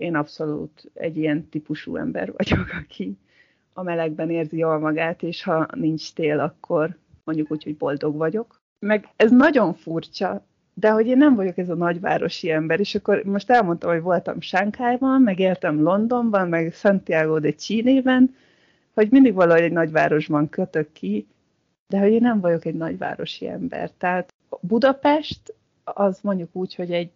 én 0.00 0.14
abszolút 0.14 0.90
egy 0.94 1.16
ilyen 1.16 1.48
típusú 1.48 1.96
ember 1.96 2.32
vagyok, 2.36 2.66
aki 2.82 3.18
a 3.72 3.82
melegben 3.82 4.30
érzi 4.30 4.56
jól 4.56 4.78
magát, 4.78 5.22
és 5.22 5.42
ha 5.42 5.66
nincs 5.74 6.12
tél, 6.12 6.40
akkor 6.40 6.96
mondjuk 7.24 7.50
úgy, 7.50 7.62
hogy 7.62 7.76
boldog 7.76 8.16
vagyok. 8.16 8.60
Meg 8.78 9.08
ez 9.16 9.30
nagyon 9.30 9.74
furcsa, 9.74 10.46
de 10.74 10.90
hogy 10.90 11.06
én 11.06 11.16
nem 11.16 11.34
vagyok 11.34 11.58
ez 11.58 11.68
a 11.68 11.74
nagyvárosi 11.74 12.50
ember, 12.50 12.80
és 12.80 12.94
akkor 12.94 13.22
most 13.22 13.50
elmondtam, 13.50 13.90
hogy 13.90 14.02
voltam 14.02 14.40
Sánkhájban, 14.40 15.22
meg 15.22 15.38
éltem 15.38 15.82
Londonban, 15.82 16.48
meg 16.48 16.72
Santiago 16.72 17.38
de 17.38 17.50
Chile-ben, 17.50 18.34
hogy 18.94 19.10
mindig 19.10 19.34
valahogy 19.34 19.62
egy 19.62 19.72
nagyvárosban 19.72 20.48
kötök 20.48 20.92
ki, 20.92 21.26
de 21.88 21.98
hogy 21.98 22.12
én 22.12 22.20
nem 22.20 22.40
vagyok 22.40 22.64
egy 22.64 22.74
nagyvárosi 22.74 23.48
ember. 23.48 23.90
Tehát 23.90 24.34
Budapest 24.60 25.54
az 25.84 26.18
mondjuk 26.22 26.48
úgy, 26.52 26.74
hogy 26.74 26.92
egy, 26.92 27.12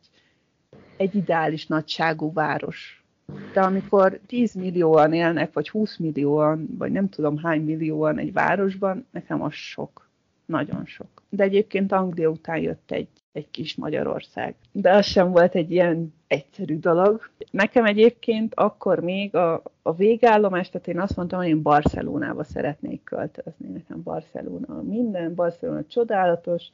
egy 0.96 1.14
ideális 1.14 1.66
nagyságú 1.66 2.32
város. 2.32 3.04
De 3.52 3.60
amikor 3.60 4.20
10 4.26 4.54
millióan 4.54 5.12
élnek, 5.12 5.52
vagy 5.52 5.68
20 5.68 5.96
millióan, 5.96 6.68
vagy 6.78 6.92
nem 6.92 7.08
tudom 7.08 7.36
hány 7.36 7.62
millióan 7.62 8.18
egy 8.18 8.32
városban, 8.32 9.06
nekem 9.10 9.42
az 9.42 9.52
sok. 9.52 10.08
Nagyon 10.46 10.84
sok. 10.84 11.22
De 11.28 11.42
egyébként 11.42 11.92
Anglia 11.92 12.28
után 12.28 12.58
jött 12.58 12.90
egy, 12.90 13.08
egy 13.32 13.50
kis 13.50 13.74
Magyarország. 13.74 14.54
De 14.72 14.92
az 14.94 15.06
sem 15.06 15.30
volt 15.30 15.54
egy 15.54 15.70
ilyen 15.70 16.14
egyszerű 16.26 16.78
dolog. 16.78 17.30
Nekem 17.50 17.84
egyébként 17.84 18.54
akkor 18.54 19.00
még 19.00 19.34
a, 19.34 19.62
a 19.82 19.94
végállomás, 19.94 20.70
tehát 20.70 20.88
én 20.88 21.00
azt 21.00 21.16
mondtam, 21.16 21.38
hogy 21.38 21.48
én 21.48 21.62
Barcelonába 21.62 22.44
szeretnék 22.44 23.04
költözni. 23.04 23.68
Nekem 23.68 24.02
Barcelona 24.02 24.82
minden, 24.82 25.34
Barcelona 25.34 25.84
csodálatos, 25.88 26.70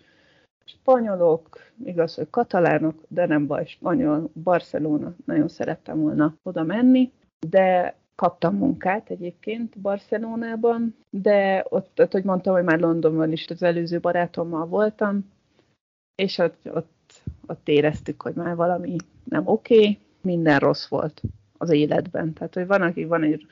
spanyolok, 0.70 1.58
igaz, 1.84 2.14
hogy 2.14 2.30
katalánok, 2.30 3.02
de 3.08 3.26
nem 3.26 3.46
baj, 3.46 3.66
spanyol, 3.66 4.30
Barcelona, 4.42 5.14
nagyon 5.24 5.48
szerettem 5.48 6.00
volna 6.00 6.34
oda 6.42 6.62
menni, 6.62 7.12
de 7.48 7.94
kaptam 8.14 8.56
munkát 8.56 9.10
egyébként 9.10 9.78
Barcelonában, 9.78 10.96
de 11.10 11.64
ott, 11.68 12.00
ott 12.00 12.12
hogy 12.12 12.24
mondtam, 12.24 12.54
hogy 12.54 12.64
már 12.64 12.80
Londonban 12.80 13.32
is 13.32 13.48
az 13.48 13.62
előző 13.62 14.00
barátommal 14.00 14.66
voltam, 14.66 15.30
és 16.14 16.38
ott, 16.38 16.70
ott, 16.74 17.22
ott 17.46 17.68
éreztük, 17.68 18.22
hogy 18.22 18.34
már 18.34 18.56
valami 18.56 18.96
nem 19.24 19.46
oké, 19.46 19.74
okay, 19.74 19.98
minden 20.20 20.58
rossz 20.58 20.88
volt 20.88 21.22
az 21.58 21.70
életben. 21.70 22.32
Tehát, 22.32 22.54
hogy 22.54 22.66
van, 22.66 22.82
aki 22.82 23.04
van 23.04 23.22
egy 23.22 23.46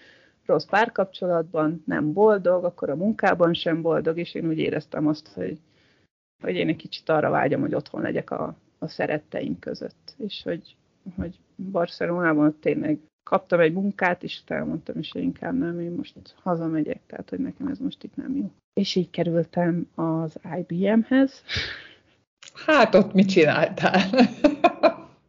rossz 0.47 0.65
párkapcsolatban, 0.65 1.83
nem 1.87 2.13
boldog, 2.13 2.65
akkor 2.65 2.91
a 2.91 2.97
munkában 2.97 3.55
sem 3.55 3.83
boldog, 3.83 4.19
és 4.19 4.35
én 4.35 4.49
úgy 4.49 4.59
éreztem 4.59 5.07
azt, 5.07 5.29
hogy, 5.35 5.59
hogy 6.43 6.55
én 6.55 6.69
egy 6.69 6.77
kicsit 6.77 7.09
arra 7.09 7.31
vágyom, 7.31 7.61
hogy 7.61 7.75
otthon 7.75 8.03
legyek 8.03 8.31
a, 8.31 8.57
a 8.79 8.89
szeretteim 8.89 9.59
között, 9.59 10.15
és 10.17 10.43
hogy, 10.43 10.77
hogy 11.17 11.39
Barcelonában 11.57 12.57
tényleg 12.61 12.99
kaptam 13.23 13.61
egy 13.61 13.73
munkát, 13.73 14.23
és 14.23 14.41
elmondtam 14.47 14.99
is, 14.99 15.13
hogy 15.13 15.23
inkább 15.23 15.59
nem, 15.59 15.81
én 15.81 15.91
most 15.91 16.15
hazamegyek, 16.43 17.01
tehát 17.07 17.29
hogy 17.29 17.39
nekem 17.39 17.67
ez 17.67 17.79
most 17.79 18.03
itt 18.03 18.17
nem 18.17 18.37
jó. 18.37 18.51
És 18.73 18.95
így 18.95 19.11
kerültem 19.11 19.89
az 19.95 20.39
IBM-hez. 20.59 21.43
Hát 22.67 22.95
ott 22.95 23.13
mit 23.13 23.29
csináltál? 23.29 24.01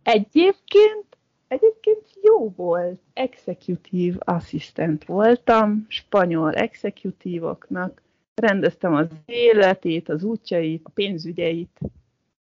Egyébként, 0.03 1.17
egyébként 1.47 2.03
jó 2.21 2.49
volt. 2.55 2.99
Executive 3.13 4.17
assistant 4.19 5.05
voltam, 5.05 5.85
spanyol 5.87 6.53
executívoknak. 6.53 8.01
Rendeztem 8.39 8.93
az 8.93 9.07
életét, 9.25 10.09
az 10.09 10.23
útjait, 10.23 10.85
a 10.85 10.89
pénzügyeit. 10.89 11.79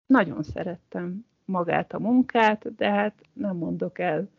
Nagyon 0.06 0.44
szerettem 0.44 1.26
magát 1.46 1.94
a 1.94 2.00
munkát, 2.00 2.76
de 2.76 2.90
hát 2.92 3.22
nem 3.34 3.56
mondok 3.56 4.00
el 4.00 4.30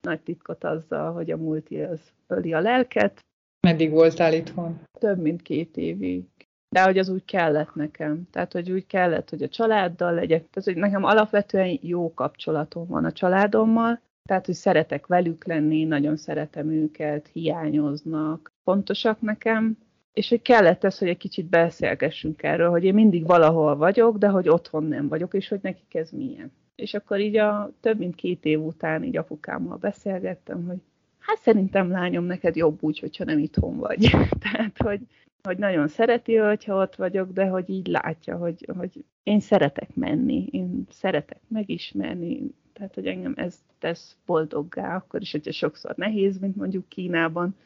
nagy 0.00 0.20
titkot 0.20 0.64
azzal, 0.64 1.12
hogy 1.12 1.30
a 1.30 1.36
multi 1.36 1.80
az 1.80 2.00
öli 2.26 2.52
a 2.52 2.60
lelket. 2.60 3.20
Meddig 3.66 3.90
voltál 3.90 4.34
itthon? 4.34 4.80
Több 4.98 5.18
mint 5.18 5.42
két 5.42 5.76
évig. 5.76 6.24
De 6.68 6.82
hogy 6.82 6.98
az 6.98 7.08
úgy 7.08 7.24
kellett 7.24 7.74
nekem. 7.74 8.28
Tehát, 8.30 8.52
hogy 8.52 8.70
úgy 8.70 8.86
kellett, 8.86 9.30
hogy 9.30 9.42
a 9.42 9.48
családdal 9.48 10.14
legyek. 10.14 10.50
Tehát, 10.50 10.68
hogy 10.68 10.76
nekem 10.76 11.04
alapvetően 11.04 11.78
jó 11.82 12.14
kapcsolatom 12.14 12.86
van 12.86 13.04
a 13.04 13.12
családommal. 13.12 14.00
Tehát, 14.28 14.46
hogy 14.46 14.54
szeretek 14.54 15.06
velük 15.06 15.46
lenni, 15.46 15.84
nagyon 15.84 16.16
szeretem 16.16 16.70
őket, 16.70 17.28
hiányoznak, 17.32 18.52
fontosak 18.64 19.20
nekem. 19.20 19.78
És 20.12 20.28
hogy 20.28 20.42
kellett 20.42 20.84
ez, 20.84 20.98
hogy 20.98 21.08
egy 21.08 21.16
kicsit 21.16 21.46
beszélgessünk 21.46 22.42
erről, 22.42 22.70
hogy 22.70 22.84
én 22.84 22.94
mindig 22.94 23.26
valahol 23.26 23.76
vagyok, 23.76 24.18
de 24.18 24.28
hogy 24.28 24.48
otthon 24.48 24.84
nem 24.84 25.08
vagyok, 25.08 25.34
és 25.34 25.48
hogy 25.48 25.60
nekik 25.62 25.94
ez 25.94 26.10
milyen. 26.10 26.52
És 26.74 26.94
akkor 26.94 27.20
így 27.20 27.36
a 27.36 27.72
több 27.80 27.98
mint 27.98 28.14
két 28.14 28.44
év 28.44 28.60
után 28.60 29.04
így 29.04 29.16
apukámmal 29.16 29.76
beszélgettem, 29.76 30.64
hogy 30.66 30.78
hát 31.18 31.38
szerintem 31.38 31.90
lányom, 31.90 32.24
neked 32.24 32.56
jobb 32.56 32.82
úgy, 32.82 32.98
hogyha 32.98 33.24
nem 33.24 33.38
itthon 33.38 33.76
vagy. 33.76 34.10
Tehát, 34.50 34.78
hogy, 34.78 35.00
hogy 35.42 35.58
nagyon 35.58 35.88
szereti, 35.88 36.36
hogyha 36.36 36.76
ott 36.76 36.94
vagyok, 36.94 37.32
de 37.32 37.46
hogy 37.46 37.70
így 37.70 37.86
látja, 37.86 38.36
hogy, 38.36 38.66
hogy 38.76 39.04
én 39.22 39.40
szeretek 39.40 39.94
menni, 39.94 40.46
én 40.50 40.86
szeretek 40.90 41.40
megismerni, 41.48 42.54
tehát, 42.72 42.94
hogy 42.94 43.06
engem 43.06 43.32
ez 43.36 43.62
tesz 43.78 44.16
boldoggá, 44.26 44.96
akkor 44.96 45.20
is, 45.20 45.32
hogyha 45.32 45.52
sokszor 45.52 45.94
nehéz, 45.96 46.38
mint 46.38 46.56
mondjuk 46.56 46.88
Kínában, 46.88 47.56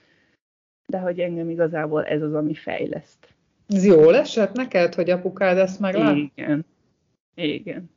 de 0.87 0.99
hogy 0.99 1.21
engem 1.21 1.51
igazából 1.51 2.05
ez 2.05 2.23
az, 2.23 2.35
ami 2.35 2.55
fejleszt. 2.55 3.35
Ez 3.69 3.85
jól 3.85 4.17
esett 4.17 4.53
neked, 4.53 4.95
hogy 4.95 5.11
apukád 5.11 5.59
ezt 5.59 5.81
meglát? 5.81 6.17
Igen. 6.17 6.67
Igen 7.35 7.95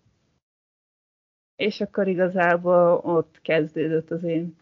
és 1.59 1.81
akkor 1.81 2.07
igazából 2.07 3.01
ott 3.03 3.39
kezdődött 3.41 4.11
az 4.11 4.23
én 4.23 4.55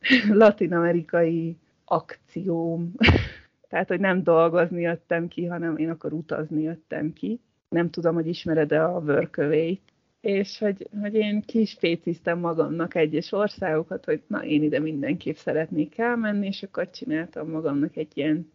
latinamerikai 0.42 1.56
akcióm. 1.84 2.92
Tehát, 3.68 3.88
hogy 3.88 4.00
nem 4.00 4.22
dolgozni 4.22 4.80
jöttem 4.80 5.28
ki, 5.28 5.46
hanem 5.46 5.76
én 5.76 5.90
akkor 5.90 6.12
utazni 6.12 6.62
jöttem 6.62 7.12
ki. 7.12 7.40
Nem 7.68 7.90
tudom, 7.90 8.14
hogy 8.14 8.26
ismered-e 8.26 8.84
a 8.84 9.00
vörkövét. 9.00 9.82
És 10.20 10.58
hogy, 10.58 10.88
hogy 11.00 11.14
én 11.14 11.40
kispéciztem 11.40 12.38
magamnak 12.38 12.94
egyes 12.94 13.32
országokat, 13.32 14.04
hogy 14.04 14.22
na, 14.26 14.44
én 14.44 14.62
ide 14.62 14.78
mindenképp 14.78 15.34
szeretnék 15.34 15.98
elmenni, 15.98 16.46
és 16.46 16.62
akkor 16.62 16.90
csináltam 16.90 17.50
magamnak 17.50 17.96
egy 17.96 18.10
ilyen 18.14 18.52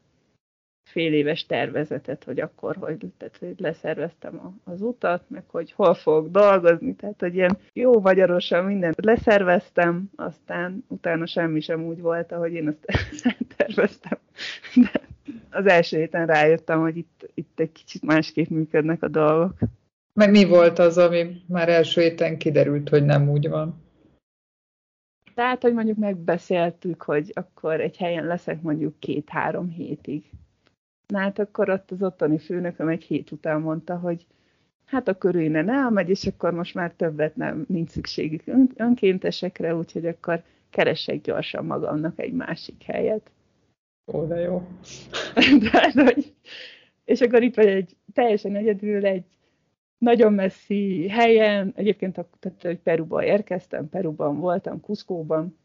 fél 0.90 1.14
éves 1.14 1.46
tervezetet, 1.46 2.24
hogy 2.24 2.40
akkor, 2.40 2.76
hogy, 2.76 2.98
tehát, 3.18 3.38
hogy 3.38 3.54
leszerveztem 3.58 4.40
a, 4.40 4.72
az 4.72 4.82
utat, 4.82 5.30
meg 5.30 5.44
hogy 5.48 5.72
hol 5.72 5.94
fogok 5.94 6.30
dolgozni, 6.30 6.96
tehát 6.96 7.20
hogy 7.20 7.36
ilyen 7.36 7.58
jó 7.74 8.00
magyarosan 8.00 8.66
mindent 8.66 9.06
leszerveztem, 9.06 10.10
aztán 10.16 10.86
utána 10.88 11.26
semmi 11.26 11.60
sem 11.60 11.86
úgy 11.86 12.02
volt, 12.02 12.32
ahogy 12.32 12.54
én 12.54 12.68
azt 12.68 12.86
terveztem. 13.58 14.18
De 14.76 15.02
az 15.50 15.66
első 15.66 15.98
héten 15.98 16.26
rájöttem, 16.26 16.80
hogy 16.80 16.98
itt, 16.98 17.30
itt 17.34 17.60
egy 17.60 17.72
kicsit 17.72 18.02
másképp 18.02 18.50
működnek 18.50 19.04
a 19.04 19.08
dolgok. 19.08 19.54
Meg 20.20 20.32
mi 20.32 20.46
volt 20.46 20.80
az, 20.80 20.98
ami 20.98 21.42
már 21.48 21.70
első 21.70 22.02
héten 22.02 22.38
kiderült, 22.38 22.90
hogy 22.90 23.06
nem 23.06 23.30
úgy 23.30 23.50
van? 23.50 23.84
Tehát, 25.34 25.62
hogy 25.62 25.74
mondjuk 25.74 25.98
megbeszéltük, 25.98 27.02
hogy 27.02 27.32
akkor 27.34 27.82
egy 27.82 27.98
helyen 27.98 28.26
leszek 28.26 28.62
mondjuk 28.62 29.00
két-három 29.00 29.70
hétig 29.70 30.24
Na 31.08 31.20
hát 31.20 31.40
akkor 31.40 31.70
ott 31.70 31.92
az 31.92 32.04
ottani 32.04 32.38
főnököm 32.38 32.88
egy 32.88 33.04
hét 33.04 33.32
után 33.32 33.62
mondta, 33.62 33.98
hogy 33.98 34.26
hát 34.86 35.08
akkor 35.08 35.36
ő 35.36 35.42
innen 35.42 35.70
elmegy, 35.70 36.10
és 36.10 36.26
akkor 36.26 36.54
most 36.54 36.74
már 36.74 36.92
többet 36.92 37.36
nem, 37.36 37.66
nincs 37.68 37.90
szükségük 37.90 38.44
önkéntesekre, 38.76 39.76
úgyhogy 39.76 40.06
akkor 40.06 40.44
keresek 40.70 41.22
gyorsan 41.22 41.66
magamnak 41.66 42.20
egy 42.20 42.34
másik 42.34 42.84
helyet. 42.84 43.32
Ó, 44.14 44.26
de 44.26 44.40
jó. 44.40 44.68
de, 45.72 45.92
hogy, 46.04 46.34
és 47.04 47.22
akkor 47.22 47.44
itt 47.44 47.56
vagy 47.56 47.68
egy 47.68 47.96
teljesen 48.14 48.56
egyedül 48.56 49.06
egy 49.06 49.26
nagyon 49.98 50.34
messzi 50.34 51.08
helyen, 51.10 51.74
egyébként 51.76 52.14
tehát, 52.14 52.62
hogy 52.62 52.80
Peruba 52.80 53.24
érkeztem, 53.24 53.90
Peruban 53.90 54.40
voltam, 54.40 54.82
Kuszkóban, 54.82 55.58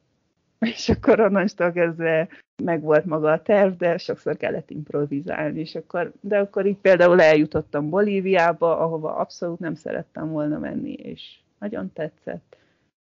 és 0.58 0.88
akkor 0.88 1.20
onnantól 1.20 1.72
kezdve 1.72 2.28
meg 2.62 2.80
volt 2.80 3.04
maga 3.04 3.32
a 3.32 3.42
terv, 3.42 3.72
de 3.72 3.98
sokszor 3.98 4.36
kellett 4.36 4.70
improvizálni, 4.70 5.60
és 5.60 5.74
akkor, 5.74 6.12
de 6.20 6.38
akkor 6.38 6.66
így 6.66 6.76
például 6.76 7.20
eljutottam 7.20 7.90
Bolíviába, 7.90 8.78
ahova 8.78 9.16
abszolút 9.16 9.58
nem 9.58 9.74
szerettem 9.74 10.30
volna 10.30 10.58
menni, 10.58 10.92
és 10.92 11.38
nagyon 11.58 11.92
tetszett. 11.92 12.59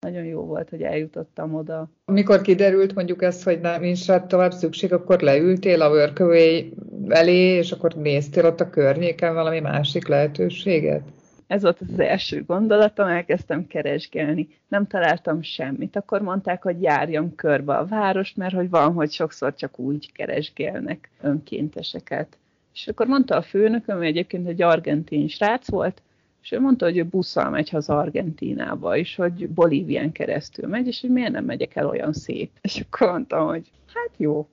Nagyon 0.00 0.24
jó 0.24 0.40
volt, 0.40 0.68
hogy 0.68 0.82
eljutottam 0.82 1.54
oda. 1.54 1.90
Amikor 2.04 2.40
kiderült 2.40 2.94
mondjuk 2.94 3.22
ezt, 3.22 3.42
hogy 3.42 3.60
nem 3.60 3.80
nincs 3.80 4.06
rá 4.06 4.26
tovább 4.26 4.52
szükség, 4.52 4.92
akkor 4.92 5.20
leültél 5.20 5.82
a 5.82 5.90
workaway 5.90 6.72
elé, 7.08 7.56
és 7.56 7.72
akkor 7.72 7.94
néztél 7.94 8.44
ott 8.44 8.60
a 8.60 8.70
környéken 8.70 9.34
valami 9.34 9.60
másik 9.60 10.08
lehetőséget? 10.08 11.02
Ez 11.46 11.62
volt 11.62 11.80
az 11.80 11.98
első 11.98 12.44
gondolatom, 12.46 13.06
elkezdtem 13.06 13.66
keresgélni. 13.66 14.48
Nem 14.68 14.86
találtam 14.86 15.42
semmit. 15.42 15.96
Akkor 15.96 16.20
mondták, 16.20 16.62
hogy 16.62 16.82
járjam 16.82 17.34
körbe 17.34 17.76
a 17.76 17.86
várost, 17.86 18.36
mert 18.36 18.54
hogy 18.54 18.70
van, 18.70 18.92
hogy 18.92 19.10
sokszor 19.10 19.54
csak 19.54 19.78
úgy 19.78 20.12
keresgélnek 20.12 21.10
önkénteseket. 21.20 22.38
És 22.74 22.88
akkor 22.88 23.06
mondta 23.06 23.36
a 23.36 23.42
főnököm, 23.42 23.96
hogy 23.96 24.06
egyébként 24.06 24.48
egy 24.48 24.62
argentin 24.62 25.28
srác 25.28 25.70
volt, 25.70 26.02
és 26.42 26.52
ő 26.52 26.60
mondta, 26.60 26.84
hogy 26.84 26.98
ő 26.98 27.04
busszal 27.04 27.50
megy 27.50 27.68
haza 27.68 27.98
Argentinába, 27.98 28.96
és 28.96 29.16
hogy 29.16 29.48
Bolívián 29.48 30.12
keresztül 30.12 30.68
megy, 30.68 30.86
és 30.86 31.00
hogy 31.00 31.10
miért 31.10 31.32
nem 31.32 31.44
megyek 31.44 31.76
el 31.76 31.88
olyan 31.88 32.12
szép. 32.12 32.50
És 32.60 32.80
akkor 32.80 33.10
mondtam, 33.10 33.46
hogy 33.46 33.70
hát 33.94 34.10
jó, 34.16 34.48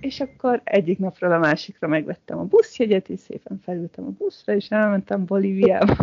és 0.00 0.20
akkor 0.20 0.60
egyik 0.64 0.98
napról 0.98 1.32
a 1.32 1.38
másikra 1.38 1.88
megvettem 1.88 2.38
a 2.38 2.44
buszjegyet, 2.44 3.08
és 3.08 3.20
szépen 3.20 3.60
felültem 3.64 4.04
a 4.04 4.10
buszra, 4.18 4.54
és 4.54 4.70
elmentem 4.70 5.24
Bolíviába. 5.24 5.96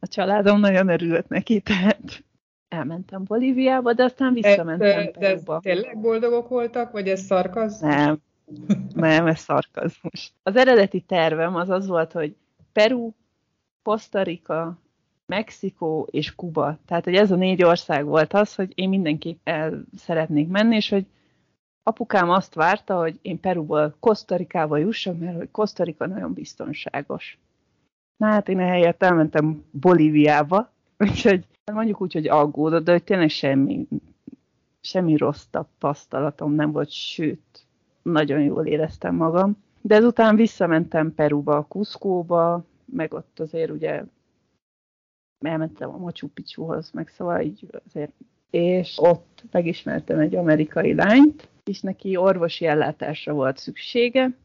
A 0.00 0.06
családom 0.06 0.60
nagyon 0.60 0.88
örült 0.88 1.28
neki, 1.28 1.60
tehát 1.60 2.24
elmentem 2.68 3.24
Bolíviába, 3.24 3.92
de 3.92 4.02
aztán 4.02 4.32
visszamentem 4.32 5.04
de, 5.04 5.10
de 5.18 5.26
ez 5.26 5.42
tényleg 5.60 6.00
boldogok 6.00 6.48
voltak, 6.48 6.92
vagy 6.92 7.08
ez 7.08 7.20
szarkazmus? 7.20 7.94
Nem, 7.94 8.18
nem, 8.94 9.26
ez 9.26 9.38
szarkazmus. 9.38 10.32
Az 10.42 10.56
eredeti 10.56 11.00
tervem 11.00 11.56
az 11.56 11.68
az 11.68 11.86
volt, 11.86 12.12
hogy 12.12 12.36
Peru, 12.72 13.10
Costa 13.84 14.22
Rica, 14.22 14.78
Mexikó 15.26 16.08
és 16.10 16.34
Kuba. 16.34 16.78
Tehát, 16.86 17.04
hogy 17.04 17.14
ez 17.14 17.30
a 17.30 17.36
négy 17.36 17.62
ország 17.62 18.04
volt 18.04 18.32
az, 18.32 18.54
hogy 18.54 18.72
én 18.74 18.88
mindenképp 18.88 19.38
el 19.44 19.84
szeretnék 19.96 20.48
menni, 20.48 20.76
és 20.76 20.88
hogy 20.88 21.06
apukám 21.82 22.30
azt 22.30 22.54
várta, 22.54 22.98
hogy 22.98 23.18
én 23.22 23.40
Peruból 23.40 23.94
Kosztarikába 24.00 24.76
jussak, 24.76 25.18
mert 25.18 25.36
hogy 25.36 25.50
Kosztarika 25.50 26.06
nagyon 26.06 26.32
biztonságos. 26.32 27.38
Na 28.16 28.26
hát 28.26 28.48
én 28.48 28.58
ehelyett 28.58 29.02
elmentem 29.02 29.64
Bolíviába, 29.70 30.70
úgyhogy 30.98 31.46
mondjuk 31.72 32.00
úgy, 32.00 32.12
hogy 32.12 32.28
aggódott, 32.28 32.84
de 32.84 32.92
hogy 32.92 33.04
tényleg 33.04 33.28
semmi, 33.28 33.88
semmi 34.80 35.16
rossz 35.16 35.44
tapasztalatom 35.50 36.52
nem 36.52 36.72
volt, 36.72 36.90
sőt, 36.90 37.66
nagyon 38.02 38.40
jól 38.40 38.66
éreztem 38.66 39.14
magam. 39.14 39.62
De 39.80 39.94
ezután 39.94 40.36
visszamentem 40.36 41.14
Peruba, 41.14 41.62
Kuszkóba, 41.62 42.64
meg 42.94 43.14
ott 43.14 43.40
azért 43.40 43.70
ugye 43.70 44.02
elmentem 45.44 45.90
a 45.90 45.96
Machu 45.96 46.28
Picchuhoz, 46.28 46.90
meg 46.90 47.08
szóval 47.08 47.40
így 47.40 47.66
azért, 47.86 48.12
és 48.50 48.98
ott 48.98 49.44
megismertem 49.50 50.18
egy 50.18 50.34
amerikai 50.34 50.94
lányt, 50.94 51.48
és 51.64 51.80
neki 51.80 52.16
orvosi 52.16 52.66
ellátásra 52.66 53.32
volt 53.32 53.58
szüksége, 53.58 54.36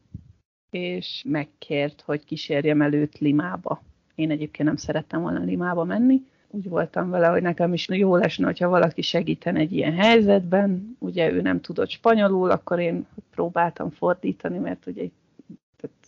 és 0.70 1.24
megkért, 1.28 2.00
hogy 2.00 2.24
kísérjem 2.24 2.82
el 2.82 3.08
Limába. 3.18 3.82
Én 4.14 4.30
egyébként 4.30 4.68
nem 4.68 4.76
szerettem 4.76 5.20
volna 5.20 5.44
Limába 5.44 5.84
menni, 5.84 6.22
úgy 6.50 6.68
voltam 6.68 7.10
vele, 7.10 7.26
hogy 7.26 7.42
nekem 7.42 7.72
is 7.72 7.88
jó 7.88 8.16
lesne, 8.16 8.44
hogyha 8.44 8.68
valaki 8.68 9.02
segíten 9.02 9.56
egy 9.56 9.72
ilyen 9.72 9.94
helyzetben. 9.94 10.96
Ugye 10.98 11.32
ő 11.32 11.40
nem 11.40 11.60
tudott 11.60 11.90
spanyolul, 11.90 12.50
akkor 12.50 12.78
én 12.78 13.06
próbáltam 13.30 13.90
fordítani, 13.90 14.58
mert 14.58 14.86
ugye 14.86 15.08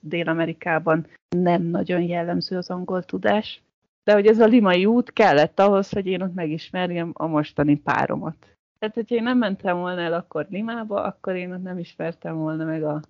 Dél-Amerikában 0.02 1.06
nem 1.36 1.62
nagyon 1.62 2.02
jellemző 2.02 2.56
az 2.56 2.70
angol 2.70 3.02
tudás. 3.02 3.62
De 4.04 4.12
hogy 4.12 4.26
ez 4.26 4.38
a 4.38 4.46
limai 4.46 4.84
út 4.84 5.12
kellett 5.12 5.60
ahhoz, 5.60 5.90
hogy 5.90 6.06
én 6.06 6.22
ott 6.22 6.34
megismerjem 6.34 7.10
a 7.12 7.26
mostani 7.26 7.76
páromat. 7.76 8.36
Tehát, 8.78 8.94
hogyha 8.94 9.14
én 9.14 9.22
nem 9.22 9.38
mentem 9.38 9.76
volna 9.76 10.00
el 10.00 10.12
akkor 10.12 10.46
Limába, 10.50 11.02
akkor 11.02 11.34
én 11.34 11.52
ott 11.52 11.62
nem 11.62 11.78
ismertem 11.78 12.36
volna 12.36 12.64
meg 12.64 12.82
a, 12.82 13.00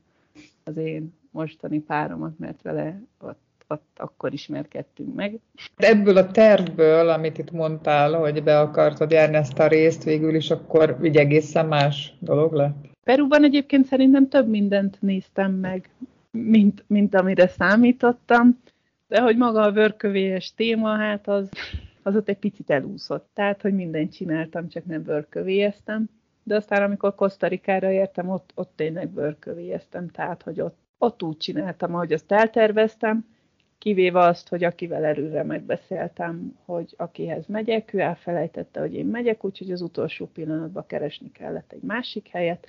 az 0.64 0.76
én 0.76 1.14
mostani 1.31 1.78
páromat, 1.81 2.38
mert 2.38 2.62
vele 2.62 3.00
ott, 3.20 3.40
ott 3.68 3.96
akkor 3.96 4.33
ismerkedtünk 4.33 5.14
meg. 5.14 5.38
Ebből 5.76 6.16
a 6.16 6.31
tervből, 6.31 7.09
amit 7.09 7.38
itt 7.38 7.50
mondtál, 7.50 8.12
hogy 8.12 8.42
be 8.42 8.61
akartad 8.61 9.11
járni 9.11 9.37
ezt 9.37 9.59
a 9.59 9.66
részt, 9.66 10.05
végül 10.05 10.35
is 10.35 10.50
akkor 10.50 10.98
így 11.02 11.16
egészen 11.16 11.66
más 11.66 12.14
dolog 12.18 12.52
lett? 12.52 12.90
Peruban 13.05 13.44
egyébként 13.44 13.87
szerintem 13.87 14.28
több 14.28 14.48
mindent 14.48 14.96
néztem 15.00 15.52
meg, 15.52 15.90
mint, 16.32 16.84
mint 16.86 17.14
amire 17.14 17.48
számítottam, 17.48 18.60
de 19.08 19.20
hogy 19.20 19.36
maga 19.36 19.60
a 19.60 19.72
vörkövélyes 19.72 20.54
téma, 20.54 20.96
hát 20.96 21.28
az 21.28 21.48
az 22.02 22.16
ott 22.16 22.28
egy 22.28 22.38
picit 22.38 22.70
elúszott. 22.70 23.28
Tehát, 23.34 23.62
hogy 23.62 23.74
mindent 23.74 24.12
csináltam, 24.12 24.68
csak 24.68 24.84
nem 24.84 25.02
bőrkövéjeztem. 25.02 26.08
De 26.42 26.56
aztán, 26.56 26.82
amikor 26.82 27.14
Kosztarikára 27.14 27.90
értem, 27.90 28.28
ott, 28.28 28.50
ott 28.54 28.72
tényleg 28.76 29.08
bőrkövéjeztem, 29.08 30.08
tehát, 30.08 30.42
hogy 30.42 30.60
ott, 30.60 30.76
ott 30.98 31.22
úgy 31.22 31.36
csináltam, 31.36 31.94
ahogy 31.94 32.12
azt 32.12 32.32
elterveztem, 32.32 33.26
kivéve 33.78 34.20
azt, 34.20 34.48
hogy 34.48 34.64
akivel 34.64 35.04
erőre 35.04 35.42
megbeszéltem, 35.42 36.58
hogy 36.64 36.94
akihez 36.96 37.46
megyek, 37.46 37.92
ő 37.92 37.98
elfelejtette, 37.98 38.80
hogy 38.80 38.94
én 38.94 39.06
megyek, 39.06 39.44
úgyhogy 39.44 39.70
az 39.70 39.80
utolsó 39.80 40.26
pillanatban 40.26 40.86
keresni 40.86 41.32
kellett 41.32 41.72
egy 41.72 41.82
másik 41.82 42.28
helyet. 42.28 42.68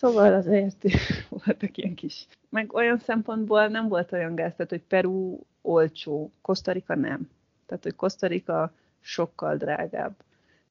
Szóval 0.00 0.34
azért 0.34 0.84
voltak 1.44 1.76
ilyen 1.76 1.94
kis... 1.94 2.26
Meg 2.48 2.74
olyan 2.74 2.98
szempontból 2.98 3.66
nem 3.66 3.88
volt 3.88 4.12
olyan 4.12 4.34
gáz, 4.34 4.52
tehát, 4.56 4.70
hogy 4.70 4.82
Peru 4.82 5.38
olcsó, 5.62 6.30
Kosztarika 6.42 6.94
nem. 6.94 7.28
Tehát, 7.66 7.82
hogy 7.82 7.96
Kosztarika 7.96 8.72
sokkal 9.00 9.56
drágább. 9.56 10.14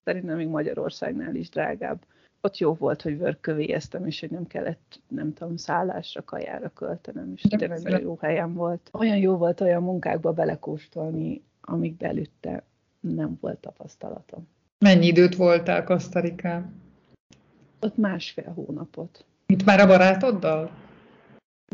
Szerintem 0.03 0.35
még 0.37 0.47
Magyarországnál 0.47 1.35
is 1.35 1.49
drágább. 1.49 2.05
Ott 2.41 2.57
jó 2.57 2.73
volt, 2.73 3.01
hogy 3.01 3.17
vörkövéjeztem, 3.17 4.05
és 4.05 4.19
hogy 4.19 4.31
nem 4.31 4.47
kellett, 4.47 4.99
nem 5.07 5.33
tudom, 5.33 5.57
szállásra, 5.57 6.23
kajára 6.23 6.71
költenem, 6.73 7.33
és 7.35 7.41
tényleg 7.41 7.81
nagyon 7.81 8.01
jó 8.01 8.17
helyen 8.21 8.53
volt. 8.53 8.89
Olyan 8.91 9.17
jó 9.17 9.37
volt 9.37 9.61
olyan 9.61 9.83
munkákba 9.83 10.33
belekóstolni, 10.33 11.43
amik 11.61 11.97
belütte 11.97 12.63
nem 12.99 13.37
volt 13.41 13.57
tapasztalatom. 13.57 14.47
Mennyi 14.79 15.05
időt 15.05 15.35
voltál 15.35 15.83
Kosztarikán? 15.83 16.87
Ott 17.81 17.97
másfél 17.97 18.51
hónapot. 18.55 19.25
Itt 19.45 19.63
már 19.63 19.79
a 19.79 19.87
barátoddal? 19.87 20.71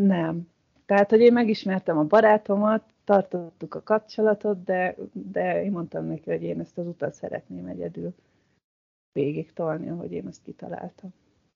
Nem. 0.02 0.48
Tehát, 0.86 1.10
hogy 1.10 1.20
én 1.20 1.34
megismertem 1.34 1.98
a 1.98 2.04
barátomat, 2.04 2.84
tartottuk 3.04 3.76
a 3.76 3.84
kapcsolatot, 3.84 4.64
de, 4.64 4.96
de 5.14 5.64
én 5.64 5.72
mondtam 5.72 6.06
neki, 6.06 6.30
hogy 6.30 6.44
én 6.44 6.60
ezt 6.60 6.78
az 6.78 6.88
utat 6.88 7.14
szeretném 7.14 7.66
egyedül 7.66 8.14
végig 9.12 9.54
tolni, 9.54 9.90
ahogy 9.90 10.12
én 10.12 10.28
ezt 10.28 10.44
kitaláltam. 10.44 11.14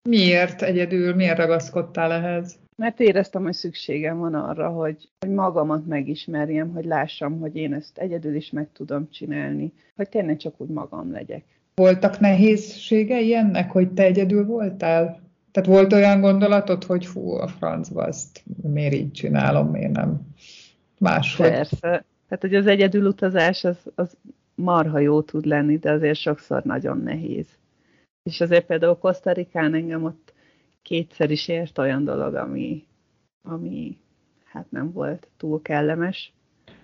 Miért 0.09 0.61
egyedül? 0.61 1.15
Miért 1.15 1.37
ragaszkodtál 1.37 2.11
ehhez? 2.11 2.59
Mert 2.77 2.99
éreztem, 2.99 3.43
hogy 3.43 3.53
szükségem 3.53 4.17
van 4.17 4.33
arra, 4.33 4.69
hogy, 4.69 5.09
hogy 5.19 5.29
magamat 5.29 5.85
megismerjem, 5.85 6.73
hogy 6.73 6.85
lássam, 6.85 7.39
hogy 7.39 7.55
én 7.55 7.73
ezt 7.73 7.97
egyedül 7.97 8.35
is 8.35 8.51
meg 8.51 8.71
tudom 8.71 9.09
csinálni, 9.09 9.73
hogy 9.95 10.09
tényleg 10.09 10.37
csak 10.37 10.61
úgy 10.61 10.69
magam 10.69 11.11
legyek. 11.11 11.43
Voltak 11.79 12.19
nehézségei 12.19 13.35
ennek, 13.35 13.71
hogy 13.71 13.91
te 13.91 14.03
egyedül 14.03 14.45
voltál? 14.45 15.21
Tehát 15.51 15.69
volt 15.69 15.93
olyan 15.93 16.21
gondolatod, 16.21 16.83
hogy 16.83 17.05
fú, 17.05 17.31
a 17.31 17.47
francba 17.47 18.07
ezt 18.07 18.43
miért 18.61 18.93
így 18.93 19.11
csinálom, 19.11 19.67
miért 19.69 19.91
nem 19.91 20.21
máshogy. 20.97 21.49
Persze. 21.49 21.79
Tehát, 22.27 22.39
hogy 22.39 22.55
az 22.55 22.67
egyedül 22.67 23.07
utazás 23.07 23.63
az, 23.63 23.77
az 23.95 24.17
marha 24.55 24.99
jó 24.99 25.21
tud 25.21 25.45
lenni, 25.45 25.77
de 25.77 25.91
azért 25.91 26.19
sokszor 26.19 26.63
nagyon 26.63 26.97
nehéz. 26.97 27.47
És 28.23 28.41
azért 28.41 28.65
például 28.65 28.97
Kosztarikán 28.97 29.73
engem 29.73 30.03
ott 30.03 30.33
kétszer 30.81 31.31
is 31.31 31.47
ért 31.47 31.77
olyan 31.77 32.03
dolog, 32.03 32.33
ami, 32.33 32.85
ami 33.41 33.97
hát 34.43 34.71
nem 34.71 34.91
volt 34.91 35.27
túl 35.37 35.61
kellemes. 35.61 36.33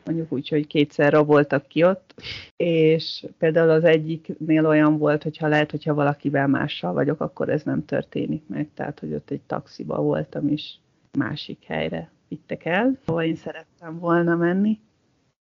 Mondjuk 0.06 0.32
úgy, 0.32 0.50
hogy 0.50 0.68
kétszer 0.68 1.12
raboltak 1.12 1.68
ki 1.68 1.84
ott, 1.84 2.13
és 2.56 3.26
például 3.38 3.70
az 3.70 3.84
egyiknél 3.84 4.65
olyan 4.65 4.98
volt, 4.98 5.24
hogyha 5.24 5.48
lehet, 5.48 5.72
hogyha 5.72 5.94
valakivel 5.94 6.48
mással 6.48 6.94
vagyok, 6.94 7.22
akkor 7.22 7.50
ez 7.50 7.63
nem 7.63 7.86
történik 7.86 8.44
meg. 8.48 8.68
Tehát, 8.74 9.00
hogy 9.00 9.13
ott 9.13 9.30
egy 9.30 9.41
taxiba 9.41 10.02
voltam 10.02 10.48
is 10.48 10.80
másik 11.18 11.63
helyre 11.63 12.12
vittek 12.28 12.65
el, 12.65 13.00
ahol 13.06 13.24
én 13.24 13.36
szerettem 13.36 14.00
volna 14.00 14.36
menni. 14.36 14.80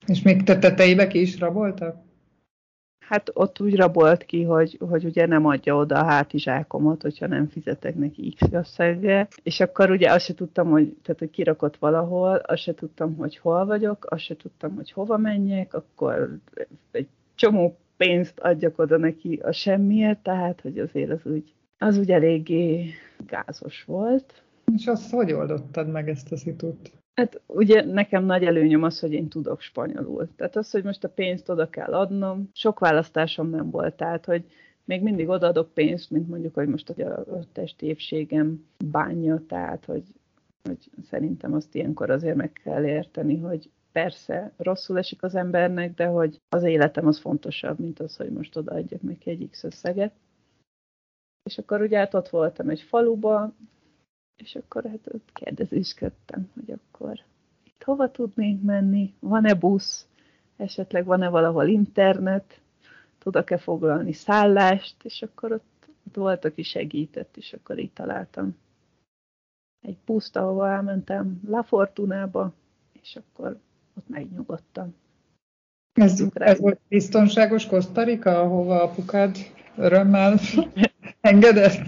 És 0.07 0.23
még 0.23 0.43
te 0.43 0.59
tetejébe 0.59 1.07
ki 1.07 1.21
is 1.21 1.39
raboltak? 1.39 2.10
Hát 3.11 3.31
ott 3.35 3.61
úgy 3.61 3.77
rabolt 3.77 4.25
ki, 4.25 4.43
hogy, 4.43 4.79
hogy 4.89 5.05
ugye 5.05 5.27
nem 5.27 5.47
adja 5.47 5.77
oda 5.77 5.99
a 5.99 6.05
hátizsákomat, 6.05 7.03
hogyha 7.03 7.27
nem 7.27 7.49
fizetek 7.49 7.95
neki 7.95 8.35
X 8.37 8.53
összeggel. 8.53 9.29
És 9.43 9.61
akkor 9.61 9.91
ugye 9.91 10.13
azt 10.13 10.25
se 10.25 10.35
tudtam, 10.35 10.71
hogy, 10.71 10.97
tehát, 11.03 11.19
hogy 11.19 11.31
kirakott 11.31 11.77
valahol, 11.77 12.35
azt 12.37 12.63
se 12.63 12.75
tudtam, 12.75 13.17
hogy 13.17 13.39
hol 13.39 13.67
vagyok, 13.67 14.07
azt 14.11 14.23
se 14.23 14.37
tudtam, 14.37 14.75
hogy 14.75 14.93
hova 14.93 15.17
menjek, 15.17 15.75
akkor 15.75 16.39
egy 16.91 17.09
csomó 17.35 17.77
pénzt 17.97 18.39
adjak 18.39 18.79
oda 18.79 18.97
neki 18.97 19.41
a 19.43 19.53
semmiért, 19.53 20.19
tehát 20.19 20.61
hogy 20.61 20.79
azért 20.79 21.11
az 21.11 21.21
úgy, 21.25 21.55
az 21.79 21.99
úgy 21.99 22.11
eléggé 22.11 22.91
gázos 23.27 23.85
volt. 23.85 24.43
És 24.77 24.87
azt 24.87 25.11
hogy 25.11 25.33
oldottad 25.33 25.91
meg 25.91 26.09
ezt 26.09 26.33
a 26.33 26.37
szitut? 26.37 27.00
Hát 27.21 27.41
ugye 27.47 27.85
nekem 27.85 28.25
nagy 28.25 28.45
előnyöm 28.45 28.83
az, 28.83 29.01
hogy 29.01 29.13
én 29.13 29.29
tudok 29.29 29.61
spanyolul. 29.61 30.29
Tehát 30.37 30.57
az, 30.57 30.71
hogy 30.71 30.85
most 30.85 31.05
a 31.05 31.09
pénzt 31.09 31.49
oda 31.49 31.71
kell 31.71 31.93
adnom, 31.93 32.51
sok 32.53 32.79
választásom 32.79 33.51
nem 33.51 33.71
volt. 33.71 33.95
Tehát, 33.95 34.25
hogy 34.25 34.45
még 34.85 35.03
mindig 35.03 35.29
odaadok 35.29 35.75
pénzt, 35.75 36.11
mint 36.11 36.29
mondjuk, 36.29 36.55
hogy 36.55 36.69
most 36.69 36.91
a, 36.91 37.19
a 37.19 37.45
testépségem 37.53 38.67
bánja, 38.85 39.43
tehát, 39.49 39.85
hogy, 39.85 40.03
hogy 40.63 40.91
szerintem 41.09 41.53
azt 41.55 41.75
ilyenkor 41.75 42.11
azért 42.11 42.37
meg 42.37 42.53
kell 42.53 42.85
érteni, 42.85 43.37
hogy 43.39 43.71
persze 43.93 44.53
rosszul 44.57 44.99
esik 44.99 45.23
az 45.23 45.35
embernek, 45.35 45.95
de 45.95 46.07
hogy 46.07 46.41
az 46.49 46.63
életem 46.63 47.07
az 47.07 47.19
fontosabb, 47.19 47.79
mint 47.79 48.01
az, 48.01 48.17
hogy 48.17 48.31
most 48.31 48.57
odaadjak 48.57 49.03
neki 49.03 49.31
egy 49.31 49.49
X 49.51 49.65
összeget. 49.65 50.13
És 51.43 51.59
akkor 51.59 51.81
ugye 51.81 51.99
hát 51.99 52.15
ott 52.15 52.29
voltam 52.29 52.69
egy 52.69 52.81
faluba, 52.81 53.55
és 54.41 54.55
akkor 54.55 54.85
hát 54.85 55.15
ott 55.15 55.31
kérdezéskedtem, 55.33 56.51
hogy 56.55 56.71
akkor 56.71 57.21
itt 57.65 57.83
hova 57.83 58.11
tudnénk 58.11 58.63
menni, 58.63 59.15
van-e 59.19 59.55
busz, 59.55 60.07
esetleg 60.57 61.05
van-e 61.05 61.29
valahol 61.29 61.67
internet, 61.67 62.61
tudok-e 63.19 63.59
foglalni 63.59 64.13
szállást, 64.13 64.97
és 65.03 65.23
akkor 65.23 65.53
ott, 65.53 65.87
ott 66.07 66.15
volt, 66.15 66.45
aki 66.45 66.63
segített, 66.63 67.37
és 67.37 67.53
akkor 67.53 67.79
így 67.79 67.93
találtam 67.93 68.57
egy 69.81 69.97
buszt, 70.05 70.37
ahova 70.37 70.69
elmentem 70.69 71.41
La 71.47 71.63
Fortunába, 71.63 72.53
és 73.01 73.17
akkor 73.17 73.59
ott 73.97 74.09
megnyugodtam. 74.09 74.95
Ez, 75.93 76.25
ez 76.33 76.59
volt 76.59 76.81
biztonságos 76.89 77.67
Kosztarika, 77.67 78.41
ahova 78.41 78.83
apukád 78.83 79.37
örömmel 79.77 80.39
engedett? 81.21 81.81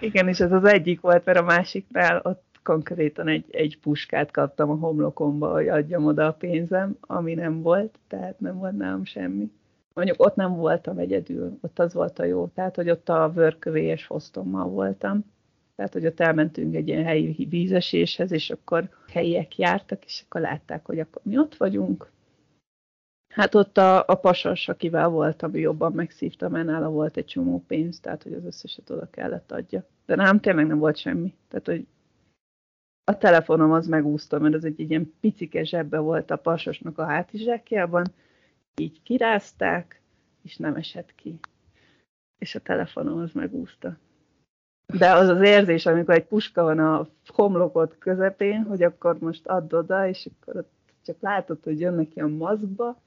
Igen, 0.00 0.28
és 0.28 0.40
ez 0.40 0.52
az 0.52 0.64
egyik 0.64 1.00
volt, 1.00 1.24
mert 1.24 1.38
a 1.38 1.42
másiknál 1.42 2.20
ott 2.24 2.46
konkrétan 2.62 3.28
egy, 3.28 3.44
egy 3.50 3.78
puskát 3.78 4.30
kaptam 4.30 4.70
a 4.70 4.74
homlokomba, 4.74 5.52
hogy 5.52 5.68
adjam 5.68 6.04
oda 6.04 6.26
a 6.26 6.32
pénzem, 6.32 6.96
ami 7.00 7.34
nem 7.34 7.62
volt, 7.62 7.98
tehát 8.08 8.40
nem 8.40 8.58
volt 8.58 8.76
nálam 8.76 9.04
semmi. 9.04 9.50
Mondjuk 9.94 10.24
ott 10.24 10.34
nem 10.34 10.56
voltam 10.56 10.98
egyedül, 10.98 11.58
ott 11.60 11.78
az 11.78 11.94
volt 11.94 12.18
a 12.18 12.24
jó, 12.24 12.46
tehát 12.54 12.76
hogy 12.76 12.90
ott 12.90 13.08
a 13.08 13.32
vörkövélyes 13.34 14.04
fosztommal 14.04 14.68
voltam, 14.68 15.24
tehát 15.76 15.92
hogy 15.92 16.06
ott 16.06 16.20
elmentünk 16.20 16.74
egy 16.74 16.88
ilyen 16.88 17.04
helyi 17.04 17.46
vízeséshez, 17.50 18.32
és 18.32 18.50
akkor 18.50 18.88
helyiek 19.12 19.58
jártak, 19.58 20.04
és 20.04 20.22
akkor 20.24 20.40
látták, 20.40 20.86
hogy 20.86 21.00
akkor 21.00 21.22
mi 21.24 21.38
ott 21.38 21.56
vagyunk. 21.56 22.10
Hát 23.38 23.54
ott 23.54 23.76
a, 23.76 24.04
a 24.06 24.14
pasas, 24.14 24.68
akivel 24.68 25.08
voltam, 25.08 25.56
jobban 25.56 25.92
megszívta, 25.92 26.48
mert 26.48 26.66
nála 26.66 26.88
volt 26.88 27.16
egy 27.16 27.24
csomó 27.24 27.64
pénz, 27.66 28.00
tehát 28.00 28.22
hogy 28.22 28.32
az 28.32 28.44
összeset 28.44 28.90
oda 28.90 29.10
kellett 29.10 29.52
adja. 29.52 29.84
De 30.06 30.14
nem, 30.14 30.40
tényleg 30.40 30.66
nem 30.66 30.78
volt 30.78 30.96
semmi. 30.96 31.34
Tehát, 31.48 31.66
hogy 31.66 31.86
a 33.04 33.18
telefonom 33.18 33.72
az 33.72 33.86
megúszta, 33.86 34.38
mert 34.38 34.54
az 34.54 34.64
egy, 34.64 34.80
egy 34.80 34.90
ilyen 34.90 35.14
picike 35.20 35.64
zsebbe 35.64 35.98
volt 35.98 36.30
a 36.30 36.36
pasosnak 36.36 36.98
a 36.98 37.04
hátizsákjában, 37.04 38.06
így 38.80 39.02
kirázták, 39.02 40.00
és 40.42 40.56
nem 40.56 40.74
esett 40.74 41.14
ki. 41.14 41.38
És 42.38 42.54
a 42.54 42.60
telefonom 42.60 43.18
az 43.18 43.32
megúszta. 43.32 43.98
De 44.98 45.12
az 45.12 45.28
az 45.28 45.40
érzés, 45.40 45.86
amikor 45.86 46.14
egy 46.14 46.26
puska 46.26 46.62
van 46.62 46.78
a 46.78 47.08
homlokot 47.26 47.98
közepén, 47.98 48.62
hogy 48.62 48.82
akkor 48.82 49.18
most 49.18 49.46
add 49.46 49.74
oda, 49.74 50.08
és 50.08 50.28
akkor 50.40 50.56
ott 50.56 50.72
csak 51.04 51.16
látod, 51.20 51.58
hogy 51.62 51.80
jönnek 51.80 52.16
ilyen 52.16 52.30
maszkba, 52.30 53.06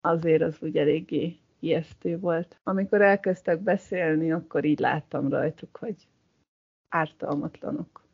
azért 0.00 0.42
az 0.42 0.56
úgy 0.60 0.76
eléggé 0.76 1.36
ijesztő 1.58 2.18
volt. 2.18 2.60
Amikor 2.62 3.02
elkezdtek 3.02 3.60
beszélni, 3.60 4.32
akkor 4.32 4.64
így 4.64 4.78
láttam 4.78 5.28
rajtuk, 5.28 5.76
hogy 5.76 6.08
ártalmatlanok. 6.88 8.06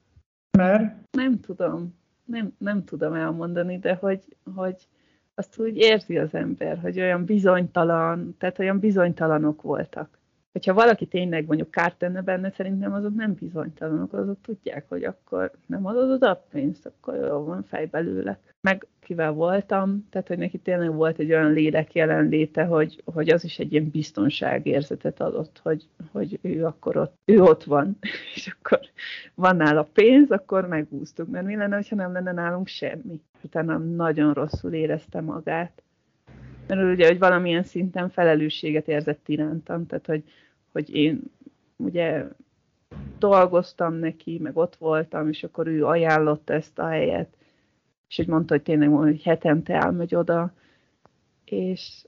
Mert? 0.59 0.97
Nem 1.11 1.41
tudom. 1.41 1.95
Nem, 2.25 2.55
nem 2.59 2.85
tudom 2.85 3.13
elmondani, 3.13 3.79
de 3.79 3.95
hogy, 3.95 4.37
hogy 4.55 4.89
azt 5.35 5.59
úgy 5.59 5.77
érzi 5.77 6.19
az 6.19 6.35
ember, 6.35 6.79
hogy 6.79 7.01
olyan 7.01 7.25
bizonytalan, 7.25 8.37
tehát 8.39 8.59
olyan 8.59 8.79
bizonytalanok 8.79 9.63
voltak 9.63 10.19
hogyha 10.55 10.75
valaki 10.75 11.07
tényleg 11.07 11.47
mondjuk 11.47 11.71
kárt 11.71 11.99
tenne 11.99 12.23
benne, 12.23 12.51
szerintem 12.51 12.93
azok 12.93 13.15
nem 13.15 13.35
bizonytalanok, 13.35 14.13
azok 14.13 14.41
tudják, 14.43 14.85
hogy 14.89 15.05
akkor 15.05 15.51
nem 15.67 15.87
adod 15.87 16.11
oda 16.11 16.31
a 16.31 16.45
pénzt, 16.51 16.87
akkor 16.87 17.15
jó 17.15 17.45
van 17.45 17.63
fej 17.63 17.87
belőle. 17.87 18.39
Meg 18.61 18.87
kivel 19.01 19.33
voltam, 19.33 20.09
tehát 20.11 20.29
hogy 20.29 20.39
neki 20.39 20.59
tényleg 20.59 20.95
volt 20.95 21.19
egy 21.19 21.33
olyan 21.33 21.53
lélek 21.53 21.95
jelenléte, 21.95 22.65
hogy, 22.65 23.03
hogy 23.05 23.31
az 23.31 23.45
is 23.45 23.59
egy 23.59 23.73
ilyen 23.73 23.91
biztonságérzetet 23.91 25.21
adott, 25.21 25.61
hogy, 25.63 25.89
hogy 26.13 26.39
ő 26.43 26.65
akkor 26.65 26.97
ott, 26.97 27.15
ő 27.25 27.43
ott 27.43 27.65
van, 27.65 27.99
és 28.35 28.57
akkor 28.59 28.81
van 29.35 29.57
nála 29.57 29.89
pénz, 29.93 30.31
akkor 30.31 30.69
megúsztuk, 30.69 31.29
mert 31.31 31.47
mi 31.47 31.57
lenne, 31.57 31.83
ha 31.89 31.97
nem 31.97 32.13
lenne 32.13 32.33
nálunk 32.33 32.67
semmi. 32.67 33.21
Utána 33.43 33.79
nagyon 33.79 34.33
rosszul 34.33 34.73
érezte 34.73 35.21
magát. 35.21 35.83
Mert 36.67 36.83
ugye, 36.83 37.07
hogy 37.07 37.19
valamilyen 37.19 37.63
szinten 37.63 38.09
felelősséget 38.09 38.89
érzett 38.89 39.29
irántam, 39.29 39.87
tehát 39.87 40.07
hogy 40.07 40.25
hogy 40.75 40.95
én 40.95 41.23
ugye 41.77 42.25
dolgoztam 43.19 43.95
neki, 43.95 44.39
meg 44.39 44.57
ott 44.57 44.77
voltam, 44.77 45.29
és 45.29 45.45
akkor 45.45 45.67
ő 45.67 45.87
ajánlotta 45.87 46.53
ezt 46.53 46.79
a 46.79 46.87
helyet, 46.87 47.37
és 48.09 48.17
hogy 48.17 48.27
mondta, 48.27 48.55
hogy 48.55 48.63
tényleg 48.63 48.89
hogy 48.89 49.23
hetente 49.23 49.75
elmegy 49.75 50.15
oda, 50.15 50.53
és, 51.45 52.07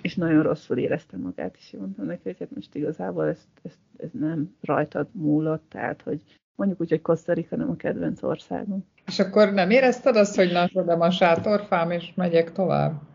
és 0.00 0.14
nagyon 0.14 0.42
rosszul 0.42 0.78
éreztem 0.78 1.20
magát, 1.20 1.56
és 1.58 1.74
mondtam 1.78 2.06
neki, 2.06 2.20
hogy 2.22 2.36
hát 2.38 2.54
most 2.54 2.74
igazából 2.74 3.28
ez, 3.28 3.48
ez, 3.62 3.72
ez 3.96 4.10
nem 4.12 4.56
rajtad 4.60 5.06
múlott, 5.12 5.64
tehát 5.68 6.02
hogy 6.02 6.22
mondjuk 6.54 6.80
úgy, 6.80 6.90
hogy 6.90 7.02
Kosztarika 7.02 7.56
nem 7.56 7.70
a 7.70 7.76
kedvenc 7.76 8.22
országom. 8.22 8.84
És 9.06 9.18
akkor 9.18 9.52
nem 9.52 9.70
érezted 9.70 10.16
azt, 10.16 10.36
hogy 10.36 10.52
na, 10.52 10.82
a 10.84 11.10
sátorfám, 11.10 11.90
és 11.90 12.14
megyek 12.14 12.52
tovább? 12.52 13.11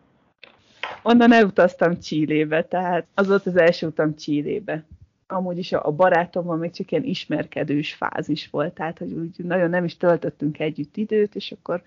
Onnan 1.03 1.33
elutaztam 1.33 1.99
Csillébe, 1.99 2.63
tehát 2.63 3.07
az 3.13 3.27
volt 3.27 3.45
az 3.45 3.57
első 3.57 3.87
utam 3.87 4.15
Csillébe. 4.15 4.83
Amúgy 5.27 5.57
is 5.57 5.71
a 5.71 5.91
barátommal 5.91 6.57
még 6.57 6.71
csak 6.71 6.91
ilyen 6.91 7.03
ismerkedős 7.03 7.93
fázis 7.93 8.49
volt, 8.49 8.73
tehát 8.73 8.97
hogy 8.97 9.11
úgy 9.11 9.35
nagyon 9.37 9.69
nem 9.69 9.83
is 9.83 9.97
töltöttünk 9.97 10.59
együtt 10.59 10.97
időt, 10.97 11.35
és 11.35 11.51
akkor 11.51 11.83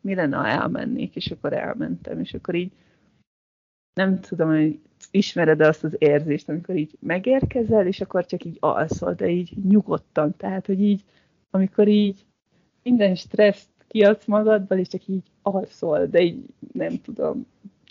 mi 0.00 0.14
lenne, 0.14 0.36
ha 0.36 0.46
elmennék, 0.46 1.16
és 1.16 1.30
akkor 1.30 1.52
elmentem, 1.52 2.20
és 2.20 2.34
akkor 2.34 2.54
így 2.54 2.72
nem 3.94 4.20
tudom, 4.20 4.48
hogy 4.48 4.80
ismered 5.10 5.60
azt 5.60 5.84
az 5.84 5.96
érzést, 5.98 6.48
amikor 6.48 6.76
így 6.76 6.96
megérkezel, 7.00 7.86
és 7.86 8.00
akkor 8.00 8.26
csak 8.26 8.44
így 8.44 8.56
alszol, 8.60 9.14
de 9.14 9.28
így 9.28 9.52
nyugodtan, 9.68 10.36
tehát, 10.36 10.66
hogy 10.66 10.80
így, 10.80 11.04
amikor 11.50 11.88
így 11.88 12.24
minden 12.82 13.14
stresszt 13.14 13.68
kiadsz 13.88 14.26
magadból, 14.26 14.78
és 14.78 14.88
csak 14.88 15.06
így 15.06 15.22
alszol, 15.42 16.06
de 16.06 16.20
így 16.20 16.44
nem 16.72 17.00
tudom, 17.00 17.46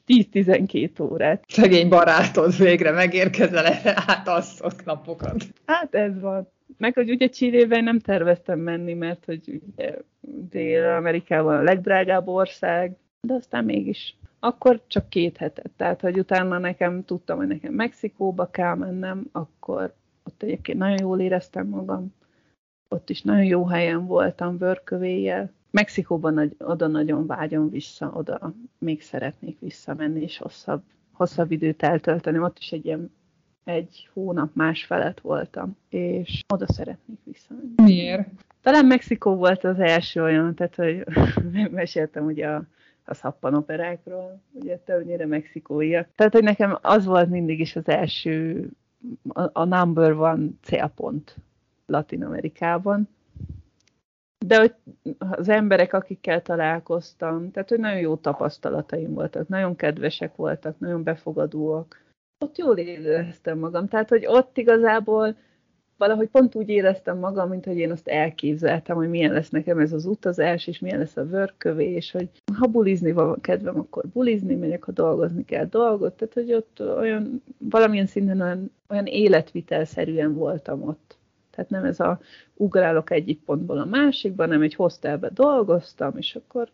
10-12 0.07 1.11
órát. 1.11 1.43
Szegény 1.47 1.89
barátod 1.89 2.57
végre 2.57 2.91
megérkezel 2.91 3.65
erre 3.65 3.93
átasszott 4.07 4.85
napokat. 4.85 5.45
Hát 5.65 5.95
ez 5.95 6.19
van. 6.19 6.51
Meg, 6.77 6.93
hogy 6.93 7.09
ugye 7.09 7.27
Csillében 7.27 7.83
nem 7.83 7.99
terveztem 7.99 8.59
menni, 8.59 8.93
mert 8.93 9.25
hogy 9.25 9.61
ugye 9.71 9.95
Dél-Amerikában 10.49 11.55
a 11.55 11.61
legdrágább 11.61 12.27
ország, 12.27 12.95
de 13.21 13.33
aztán 13.33 13.65
mégis. 13.65 14.15
Akkor 14.39 14.81
csak 14.87 15.09
két 15.09 15.37
hetet. 15.37 15.71
Tehát, 15.77 16.01
hogy 16.01 16.19
utána 16.19 16.57
nekem 16.57 17.05
tudtam, 17.05 17.37
hogy 17.37 17.47
nekem 17.47 17.73
Mexikóba 17.73 18.49
kell 18.49 18.75
mennem, 18.75 19.25
akkor 19.31 19.93
ott 20.23 20.43
egyébként 20.43 20.77
nagyon 20.77 20.99
jól 21.01 21.19
éreztem 21.19 21.67
magam. 21.67 22.13
Ott 22.89 23.09
is 23.09 23.21
nagyon 23.21 23.45
jó 23.45 23.65
helyen 23.65 24.05
voltam, 24.05 24.57
vörkövéjel. 24.57 25.51
Mexikóban 25.73 26.33
nagy, 26.33 26.55
oda 26.59 26.87
nagyon 26.87 27.25
vágyom 27.25 27.69
vissza, 27.69 28.11
oda 28.13 28.53
még 28.77 29.01
szeretnék 29.01 29.59
visszamenni, 29.59 30.21
és 30.21 30.37
hosszabb, 30.37 30.81
hosszabb 31.11 31.51
időt 31.51 31.83
eltölteni. 31.83 32.39
Ott 32.39 32.57
is 32.59 32.71
egy 32.71 32.85
ilyen 32.85 33.11
egy 33.63 34.09
hónap 34.13 34.55
más 34.55 34.85
felett 34.85 35.19
voltam, 35.19 35.77
és 35.89 36.43
oda 36.53 36.65
szeretnék 36.67 37.17
visszamenni. 37.23 37.73
Miért? 37.75 38.29
Talán 38.61 38.85
Mexikó 38.85 39.35
volt 39.35 39.63
az 39.63 39.79
első 39.79 40.21
olyan, 40.21 40.55
tehát 40.55 40.75
hogy 40.75 41.05
meséltem 41.71 42.25
ugye 42.25 42.47
a, 42.47 42.63
a 43.05 43.13
szappanoperákról, 43.13 44.41
ugye 44.51 44.77
többnyire 44.77 45.25
mexikóiak. 45.25 46.07
Tehát, 46.15 46.33
hogy 46.33 46.43
nekem 46.43 46.77
az 46.81 47.05
volt 47.05 47.29
mindig 47.29 47.59
is 47.59 47.75
az 47.75 47.87
első, 47.87 48.67
a, 49.27 49.61
a 49.61 49.63
number 49.63 50.11
one 50.11 50.45
célpont 50.61 51.35
Latin 51.85 52.23
Amerikában, 52.23 53.09
de 54.45 54.59
hogy 54.59 54.73
az 55.17 55.49
emberek, 55.49 55.93
akikkel 55.93 56.41
találkoztam, 56.41 57.51
tehát 57.51 57.69
hogy 57.69 57.79
nagyon 57.79 57.99
jó 57.99 58.15
tapasztalataim 58.15 59.13
voltak, 59.13 59.47
nagyon 59.47 59.75
kedvesek 59.75 60.35
voltak, 60.35 60.79
nagyon 60.79 61.03
befogadóak. 61.03 62.01
Ott 62.45 62.57
jól 62.57 62.77
éreztem 62.77 63.59
magam, 63.59 63.87
tehát 63.87 64.09
hogy 64.09 64.25
ott 64.25 64.57
igazából 64.57 65.35
valahogy 65.97 66.27
pont 66.27 66.55
úgy 66.55 66.69
éreztem 66.69 67.17
magam, 67.17 67.49
mint 67.49 67.65
hogy 67.65 67.77
én 67.77 67.91
azt 67.91 68.07
elképzeltem, 68.07 68.95
hogy 68.95 69.09
milyen 69.09 69.33
lesz 69.33 69.49
nekem 69.49 69.79
ez 69.79 69.93
az 69.93 70.05
utazás, 70.05 70.67
és 70.67 70.79
milyen 70.79 70.99
lesz 70.99 71.17
a 71.17 71.25
vörkövés, 71.25 72.11
hogy 72.11 72.29
ha 72.57 72.67
bulizni 72.67 73.11
van 73.11 73.41
kedvem, 73.41 73.79
akkor 73.79 74.07
bulizni 74.07 74.55
megyek, 74.55 74.83
ha 74.83 74.91
dolgozni 74.91 75.45
kell 75.45 75.65
dolgot, 75.65 76.13
tehát 76.13 76.33
hogy 76.33 76.53
ott 76.53 76.97
olyan, 76.97 77.43
valamilyen 77.57 78.05
szinten 78.05 78.41
olyan, 78.41 78.71
olyan 78.89 79.05
életvitelszerűen 79.05 80.33
voltam 80.33 80.81
ott. 80.81 81.17
Tehát 81.55 81.69
nem 81.69 81.83
ez 81.83 81.99
a 81.99 82.19
ugrálok 82.53 83.11
egyik 83.11 83.39
pontból 83.39 83.77
a 83.77 83.85
másikba, 83.85 84.45
nem 84.45 84.61
egy 84.61 84.75
hostelbe 84.75 85.29
dolgoztam, 85.29 86.17
és 86.17 86.35
akkor 86.35 86.69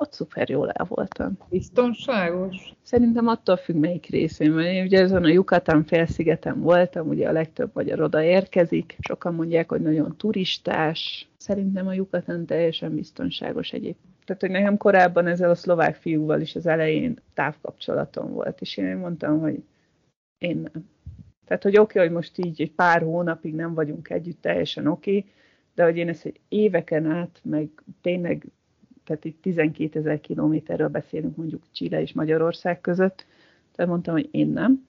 ott 0.00 0.12
szuper 0.12 0.48
jól 0.48 0.70
el 0.70 0.86
voltam. 0.88 1.38
Biztonságos? 1.48 2.74
Szerintem 2.82 3.26
attól 3.26 3.56
függ, 3.56 3.76
melyik 3.76 4.06
részén, 4.06 4.50
mert 4.50 4.68
én 4.68 4.84
ugye 4.84 5.00
ezen 5.00 5.24
a 5.24 5.28
Yucatán 5.28 5.84
félszigeten 5.84 6.60
voltam, 6.60 7.08
ugye 7.08 7.28
a 7.28 7.32
legtöbb 7.32 7.70
magyar 7.72 8.00
oda 8.00 8.22
érkezik, 8.22 8.96
sokan 9.00 9.34
mondják, 9.34 9.68
hogy 9.68 9.80
nagyon 9.80 10.16
turistás. 10.16 11.28
Szerintem 11.36 11.86
a 11.86 11.92
Yucatán 11.92 12.46
teljesen 12.46 12.94
biztonságos 12.94 13.72
egyébként. 13.72 14.14
Tehát, 14.24 14.40
hogy 14.40 14.50
nekem 14.50 14.76
korábban 14.76 15.26
ezzel 15.26 15.50
a 15.50 15.54
szlovák 15.54 15.96
fiúval 15.96 16.40
is 16.40 16.56
az 16.56 16.66
elején 16.66 17.18
távkapcsolatom 17.34 18.32
volt, 18.32 18.60
és 18.60 18.76
én 18.76 18.96
mondtam, 18.96 19.40
hogy 19.40 19.62
én 20.38 20.68
nem. 20.72 20.88
Tehát, 21.50 21.64
hogy 21.64 21.78
oké, 21.78 21.98
okay, 21.98 22.06
hogy 22.06 22.16
most 22.16 22.38
így 22.38 22.60
egy 22.60 22.72
pár 22.72 23.02
hónapig 23.02 23.54
nem 23.54 23.74
vagyunk 23.74 24.10
együtt, 24.10 24.40
teljesen 24.40 24.86
oké, 24.86 25.16
okay, 25.16 25.30
de 25.74 25.84
hogy 25.84 25.96
én 25.96 26.08
ezt 26.08 26.24
egy 26.24 26.40
éveken 26.48 27.06
át, 27.06 27.40
meg 27.44 27.68
tényleg, 28.00 28.46
tehát 29.04 29.24
itt 29.24 29.42
12 29.42 29.98
ezer 29.98 30.20
kilométerről 30.20 30.88
beszélünk 30.88 31.36
mondjuk 31.36 31.62
Chile 31.72 32.00
és 32.00 32.12
Magyarország 32.12 32.80
között, 32.80 33.26
tehát 33.72 33.90
mondtam, 33.90 34.14
hogy 34.14 34.28
én 34.30 34.48
nem. 34.48 34.86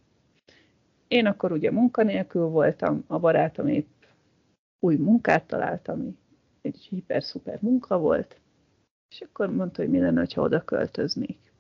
Én 1.08 1.26
akkor 1.26 1.52
ugye 1.52 1.71
munkanélkül 1.71 2.45
voltam, 2.45 3.04
a 3.08 3.19
barátom 3.19 3.67
épp 3.67 4.04
új 4.80 4.95
munkát 4.95 5.43
talált, 5.47 5.88
ami 5.88 6.17
egy 6.62 6.88
hiper-szuper 6.89 7.58
munka 7.62 8.00
volt, 8.00 8.39
és 9.10 9.21
akkor 9.21 9.56
mondta, 9.56 9.82
hogy 9.82 9.91
mi 9.91 10.00
lenne, 10.00 10.28
ha 10.36 10.41
oda 10.41 10.63
költöznék. 10.63 11.54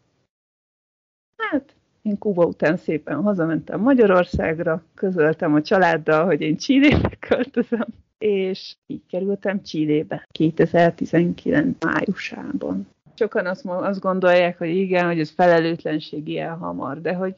Hát, 1.35 1.75
én 2.01 2.17
Kuba 2.17 2.45
után 2.45 2.77
szépen 2.77 3.21
hazamentem 3.21 3.79
Magyarországra, 3.79 4.83
közöltem 4.95 5.53
a 5.53 5.61
családdal, 5.61 6.25
hogy 6.25 6.41
én 6.41 6.57
Csillébe 6.57 7.11
költözöm, 7.29 7.85
és 8.17 8.75
így 8.87 9.01
kerültem 9.09 9.63
Csillébe 9.63 10.27
2019 10.31 11.83
májusában. 11.85 12.87
Sokan 13.15 13.45
azt, 13.45 13.65
azt 13.65 13.99
gondolják, 13.99 14.57
hogy 14.57 14.69
igen, 14.69 15.05
hogy 15.05 15.19
ez 15.19 15.29
felelőtlenség 15.29 16.27
ilyen 16.27 16.57
hamar, 16.57 17.01
de 17.01 17.13
hogy 17.13 17.35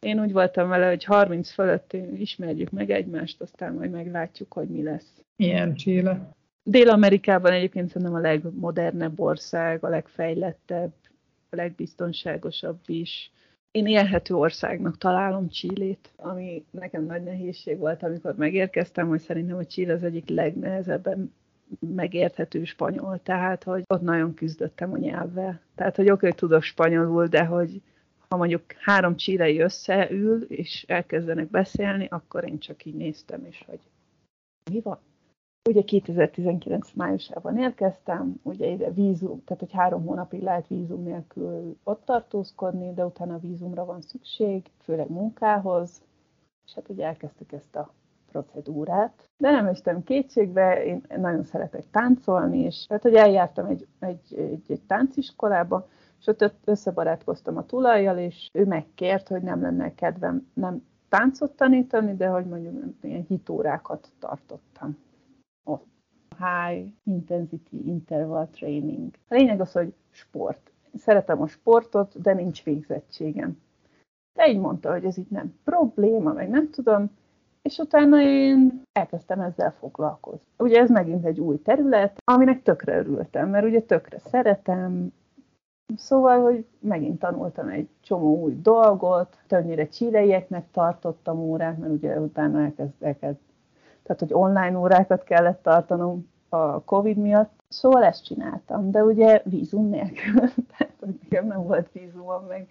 én 0.00 0.20
úgy 0.20 0.32
voltam 0.32 0.68
vele, 0.68 0.88
hogy 0.88 1.04
30 1.04 1.50
fölött 1.50 1.96
ismerjük 2.16 2.70
meg 2.70 2.90
egymást, 2.90 3.40
aztán 3.40 3.74
majd 3.74 3.90
meglátjuk, 3.90 4.52
hogy 4.52 4.68
mi 4.68 4.82
lesz. 4.82 5.22
Ilyen 5.36 5.74
Chile. 5.74 6.34
Dél-Amerikában 6.62 7.52
egyébként 7.52 7.88
szerintem 7.88 8.16
a 8.16 8.20
legmodernebb 8.20 9.20
ország, 9.20 9.84
a 9.84 9.88
legfejlettebb, 9.88 10.92
a 11.50 11.56
legbiztonságosabb 11.56 12.78
is. 12.86 13.32
Én 13.72 13.86
élhető 13.86 14.34
országnak 14.34 14.98
találom 14.98 15.48
Csillét, 15.48 16.12
ami 16.16 16.64
nekem 16.70 17.04
nagy 17.04 17.22
nehézség 17.22 17.78
volt, 17.78 18.02
amikor 18.02 18.34
megérkeztem, 18.34 19.08
hogy 19.08 19.20
szerintem 19.20 19.56
a 19.56 19.64
Chile 19.64 19.92
az 19.92 20.02
egyik 20.02 20.28
legnehezebben 20.28 21.34
megérthető 21.80 22.64
spanyol, 22.64 23.20
tehát 23.22 23.64
hogy 23.64 23.82
ott 23.86 24.00
nagyon 24.00 24.34
küzdöttem 24.34 24.92
a 24.92 24.96
nyelvvel. 24.96 25.60
Tehát, 25.74 25.96
hogy 25.96 26.10
oké, 26.10 26.26
hogy 26.26 26.34
tudok 26.34 26.62
spanyolul, 26.62 27.26
de 27.26 27.44
hogy 27.44 27.82
ha 28.28 28.36
mondjuk 28.36 28.62
három 28.72 29.16
csírei 29.16 29.60
összeül, 29.60 30.42
és 30.42 30.84
elkezdenek 30.88 31.50
beszélni, 31.50 32.06
akkor 32.10 32.44
én 32.44 32.58
csak 32.58 32.84
így 32.84 32.94
néztem, 32.94 33.44
és 33.44 33.62
hogy 33.66 33.80
mi 34.70 34.80
van? 34.80 34.98
Ugye 35.68 35.82
2019 35.82 36.92
májusában 36.94 37.58
érkeztem, 37.58 38.40
ugye 38.42 38.66
ide 38.66 38.90
vízum, 38.90 39.44
tehát 39.44 39.62
hogy 39.62 39.72
három 39.72 40.06
hónapig 40.06 40.42
lehet 40.42 40.68
vízum 40.68 41.02
nélkül 41.02 41.76
ott 41.84 42.04
tartózkodni, 42.04 42.94
de 42.94 43.04
utána 43.04 43.38
vízumra 43.38 43.84
van 43.84 44.00
szükség, 44.00 44.70
főleg 44.80 45.10
munkához, 45.10 46.02
és 46.66 46.74
hát 46.74 46.88
ugye 46.88 47.06
elkezdtük 47.06 47.52
ezt 47.52 47.76
a 47.76 47.92
procedúrát. 48.30 49.28
De 49.36 49.50
nem 49.50 49.66
estem 49.66 50.02
kétségbe, 50.02 50.84
én 50.84 51.06
nagyon 51.16 51.44
szeretek 51.44 51.90
táncolni, 51.90 52.58
és 52.58 52.86
hát, 52.88 53.02
hogy 53.02 53.14
eljártam 53.14 53.66
egy, 53.66 53.86
egy, 53.98 54.34
egy, 54.36 54.64
egy 54.68 54.82
tánciskolába, 54.86 55.88
és 56.20 56.26
ott 56.26 56.52
összebarátkoztam 56.64 57.56
a 57.56 57.66
tulajjal, 57.66 58.18
és 58.18 58.48
ő 58.52 58.64
megkért, 58.64 59.28
hogy 59.28 59.42
nem 59.42 59.60
lenne 59.60 59.94
kedvem 59.94 60.50
nem 60.54 60.84
táncot 61.08 61.56
tanítani, 61.56 62.14
de 62.14 62.26
hogy 62.26 62.46
mondjuk 62.46 62.94
ilyen 63.02 63.24
hitórákat 63.28 64.08
tartottam 64.18 64.96
ott. 65.64 65.86
High 66.38 66.86
Intensity 67.04 67.86
Interval 67.86 68.48
Training. 68.50 69.14
A 69.28 69.34
lényeg 69.34 69.60
az, 69.60 69.72
hogy 69.72 69.94
sport. 70.10 70.72
Szeretem 70.94 71.42
a 71.42 71.46
sportot, 71.46 72.20
de 72.20 72.32
nincs 72.32 72.64
végzettségem. 72.64 73.60
De 74.34 74.48
így 74.48 74.58
mondta, 74.58 74.90
hogy 74.90 75.04
ez 75.04 75.18
így 75.18 75.30
nem 75.30 75.58
probléma, 75.64 76.32
meg 76.32 76.48
nem 76.48 76.70
tudom, 76.70 77.10
és 77.62 77.78
utána 77.78 78.20
én 78.20 78.82
elkezdtem 78.92 79.40
ezzel 79.40 79.72
foglalkozni. 79.72 80.46
Ugye 80.58 80.80
ez 80.80 80.90
megint 80.90 81.24
egy 81.24 81.40
új 81.40 81.62
terület, 81.62 82.18
aminek 82.24 82.62
tökre 82.62 82.98
örültem, 82.98 83.48
mert 83.48 83.66
ugye 83.66 83.80
tökre 83.80 84.18
szeretem, 84.18 85.12
Szóval, 85.96 86.40
hogy 86.42 86.66
megint 86.78 87.18
tanultam 87.18 87.68
egy 87.68 87.88
csomó 88.00 88.42
új 88.42 88.56
dolgot, 88.62 89.38
többnyire 89.46 89.88
csileieknek 89.88 90.70
tartottam 90.70 91.38
órát, 91.38 91.78
mert 91.78 91.92
ugye 91.92 92.20
utána 92.20 92.60
elkezd, 92.60 92.92
elkezd, 93.00 93.38
tehát 94.02 94.20
hogy 94.20 94.32
online 94.32 94.78
órákat 94.78 95.24
kellett 95.24 95.62
tartanom 95.62 96.30
a 96.48 96.82
Covid 96.84 97.16
miatt. 97.16 97.62
Szóval 97.68 98.04
ezt 98.04 98.24
csináltam, 98.24 98.90
de 98.90 99.04
ugye 99.04 99.42
vízum 99.44 99.88
nélkül, 99.88 100.40
tehát 100.76 100.94
hogy 101.00 101.18
nekem 101.22 101.46
nem 101.46 101.62
volt 101.62 101.92
vízumom, 101.92 102.44
meg, 102.44 102.66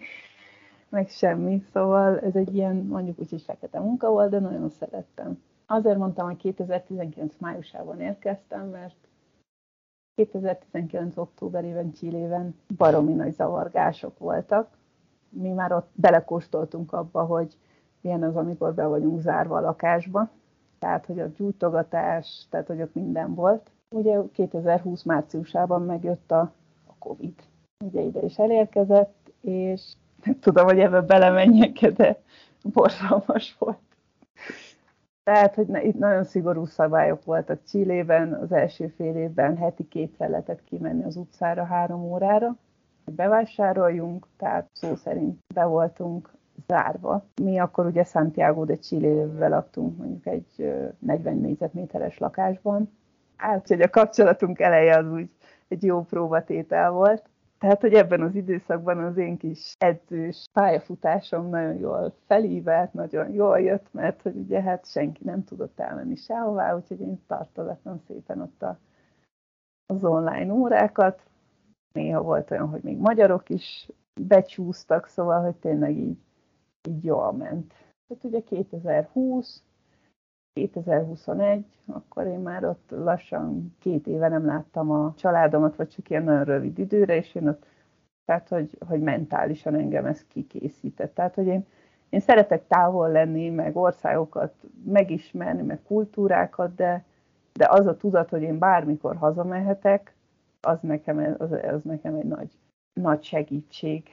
meg 0.88 1.08
semmi. 1.08 1.62
Szóval 1.72 2.20
ez 2.20 2.36
egy 2.36 2.54
ilyen, 2.54 2.76
mondjuk 2.76 3.18
úgy, 3.18 3.30
hogy 3.30 3.42
fekete 3.42 3.78
munka 3.78 4.10
volt, 4.10 4.30
de 4.30 4.38
nagyon 4.38 4.68
szerettem. 4.68 5.42
Azért 5.66 5.98
mondtam, 5.98 6.26
hogy 6.26 6.36
2019 6.36 7.34
májusában 7.38 8.00
érkeztem, 8.00 8.68
mert 8.68 8.96
2019. 10.14 11.16
októberében 11.16 11.92
Csillében 11.92 12.54
baromi 12.76 13.12
nagy 13.12 13.32
zavargások 13.32 14.18
voltak. 14.18 14.68
Mi 15.28 15.48
már 15.48 15.72
ott 15.72 15.90
belekóstoltunk 15.94 16.92
abba, 16.92 17.24
hogy 17.24 17.56
milyen 18.00 18.22
az, 18.22 18.36
amikor 18.36 18.74
be 18.74 18.86
vagyunk 18.86 19.20
zárva 19.20 19.56
a 19.56 19.60
lakásba. 19.60 20.30
Tehát, 20.82 21.06
hogy 21.06 21.20
a 21.20 21.26
gyújtogatás, 21.36 22.46
tehát, 22.50 22.66
hogy 22.66 22.82
ott 22.82 22.94
minden 22.94 23.34
volt. 23.34 23.70
Ugye 23.88 24.18
2020 24.32 25.02
márciusában 25.02 25.82
megjött 25.82 26.30
a, 26.30 26.40
a 26.86 26.92
Covid. 26.98 27.34
Ugye 27.84 28.00
ide 28.00 28.20
is 28.20 28.38
elérkezett, 28.38 29.32
és 29.40 29.92
nem 30.24 30.38
tudom, 30.38 30.64
hogy 30.64 30.78
ebbe 30.78 31.00
belemenjek, 31.00 31.78
de 31.96 32.20
borzalmas 32.62 33.56
volt. 33.58 33.78
Tehát, 35.22 35.54
hogy 35.54 35.68
itt 35.84 35.98
nagyon 35.98 36.24
szigorú 36.24 36.64
szabályok 36.64 37.24
voltak 37.24 37.64
Csillében, 37.64 38.32
az 38.32 38.52
első 38.52 38.86
fél 38.86 39.16
évben 39.16 39.56
heti 39.56 39.88
kétszer 39.88 40.28
lehetett 40.28 40.64
kimenni 40.64 41.04
az 41.04 41.16
utcára 41.16 41.64
három 41.64 42.02
órára, 42.02 42.56
hogy 43.04 43.14
bevásároljunk, 43.14 44.26
tehát 44.36 44.68
szó 44.72 44.94
szerint 44.94 45.38
be 45.54 45.64
voltunk 45.64 46.30
zárva. 46.66 47.24
Mi 47.42 47.58
akkor 47.58 47.86
ugye 47.86 48.04
Santiago 48.04 48.64
de 48.64 48.76
Chile-vel 48.76 49.48
laktunk 49.48 49.96
mondjuk 49.96 50.26
egy 50.26 50.74
40 50.98 51.36
négyzetméteres 51.36 52.18
lakásban. 52.18 52.90
Hát, 53.36 53.68
hogy 53.68 53.80
a 53.80 53.90
kapcsolatunk 53.90 54.60
eleje 54.60 54.96
az 54.96 55.12
úgy 55.12 55.30
egy 55.68 55.82
jó 55.82 56.02
próbatétel 56.02 56.90
volt. 56.90 57.30
Tehát, 57.58 57.80
hogy 57.80 57.94
ebben 57.94 58.20
az 58.20 58.34
időszakban 58.34 58.98
az 58.98 59.16
én 59.16 59.36
kis 59.36 59.74
edzős 59.78 60.44
pályafutásom 60.52 61.48
nagyon 61.48 61.74
jól 61.74 62.14
felívelt, 62.26 62.92
nagyon 62.92 63.32
jól 63.32 63.60
jött, 63.60 63.86
mert 63.90 64.22
hogy 64.22 64.36
ugye 64.36 64.62
hát 64.62 64.86
senki 64.86 65.24
nem 65.24 65.44
tudott 65.44 65.80
elmenni 65.80 66.16
sehová, 66.16 66.76
úgyhogy 66.76 67.00
én 67.00 67.22
tartogattam 67.26 68.00
szépen 68.06 68.40
ott 68.40 68.62
a, 68.62 68.78
az 69.86 70.04
online 70.04 70.52
órákat. 70.52 71.22
Néha 71.92 72.22
volt 72.22 72.50
olyan, 72.50 72.68
hogy 72.68 72.82
még 72.82 72.98
magyarok 72.98 73.48
is 73.48 73.88
becsúsztak, 74.20 75.06
szóval, 75.06 75.42
hogy 75.42 75.56
tényleg 75.56 75.96
így, 75.96 76.18
így 76.88 77.04
jól 77.04 77.32
ment. 77.32 77.74
Tehát 78.06 78.24
ugye 78.24 78.40
2020, 78.40 79.62
2021, 80.52 81.64
akkor 81.86 82.26
én 82.26 82.38
már 82.38 82.64
ott 82.64 82.90
lassan 82.90 83.76
két 83.78 84.06
éve 84.06 84.28
nem 84.28 84.46
láttam 84.46 84.90
a 84.90 85.14
családomat, 85.16 85.76
vagy 85.76 85.88
csak 85.88 86.10
ilyen 86.10 86.22
nagyon 86.22 86.44
rövid 86.44 86.78
időre, 86.78 87.16
és 87.16 87.34
én 87.34 87.48
ott, 87.48 87.66
tehát 88.24 88.48
hogy, 88.48 88.78
hogy 88.88 89.00
mentálisan 89.00 89.74
engem 89.74 90.06
ez 90.06 90.26
kikészített. 90.28 91.14
Tehát, 91.14 91.34
hogy 91.34 91.46
én, 91.46 91.66
én 92.08 92.20
szeretek 92.20 92.66
távol 92.66 93.10
lenni, 93.10 93.50
meg 93.50 93.76
országokat 93.76 94.54
megismerni, 94.84 95.62
meg 95.62 95.82
kultúrákat, 95.82 96.74
de, 96.74 97.04
de 97.52 97.68
az 97.70 97.86
a 97.86 97.96
tudat, 97.96 98.30
hogy 98.30 98.42
én 98.42 98.58
bármikor 98.58 99.16
hazamehetek, 99.16 100.14
az 100.60 100.80
nekem, 100.80 101.36
az, 101.38 101.52
az 101.52 101.82
nekem 101.82 102.14
egy 102.14 102.24
nagy, 102.24 102.58
nagy 102.92 103.22
segítség 103.22 104.08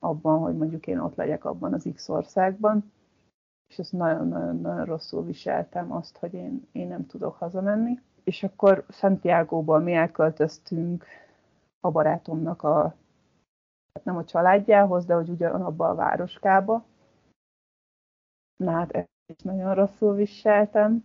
abban, 0.00 0.38
hogy 0.38 0.56
mondjuk 0.56 0.86
én 0.86 0.98
ott 0.98 1.14
legyek 1.14 1.44
abban 1.44 1.72
az 1.72 1.88
X 1.94 2.08
országban 2.08 2.92
és 3.70 3.78
ezt 3.78 3.92
nagyon-nagyon 3.92 4.84
rosszul 4.84 5.24
viseltem 5.24 5.92
azt, 5.92 6.16
hogy 6.16 6.34
én, 6.34 6.68
én 6.72 6.88
nem 6.88 7.06
tudok 7.06 7.36
hazamenni. 7.36 8.00
És 8.24 8.42
akkor 8.42 8.84
Santiago-ból 8.88 9.80
mi 9.80 9.92
elköltöztünk 9.92 11.04
a 11.80 11.90
barátomnak 11.90 12.62
a, 12.62 12.82
hát 13.94 14.04
nem 14.04 14.16
a 14.16 14.24
családjához, 14.24 15.04
de 15.04 15.14
hogy 15.14 15.28
ugyanabba 15.28 15.88
a 15.88 15.94
városkába. 15.94 16.84
Na 18.56 18.70
hát 18.70 18.90
ezt 18.90 19.08
is 19.26 19.42
nagyon 19.42 19.74
rosszul 19.74 20.14
viseltem. 20.14 21.04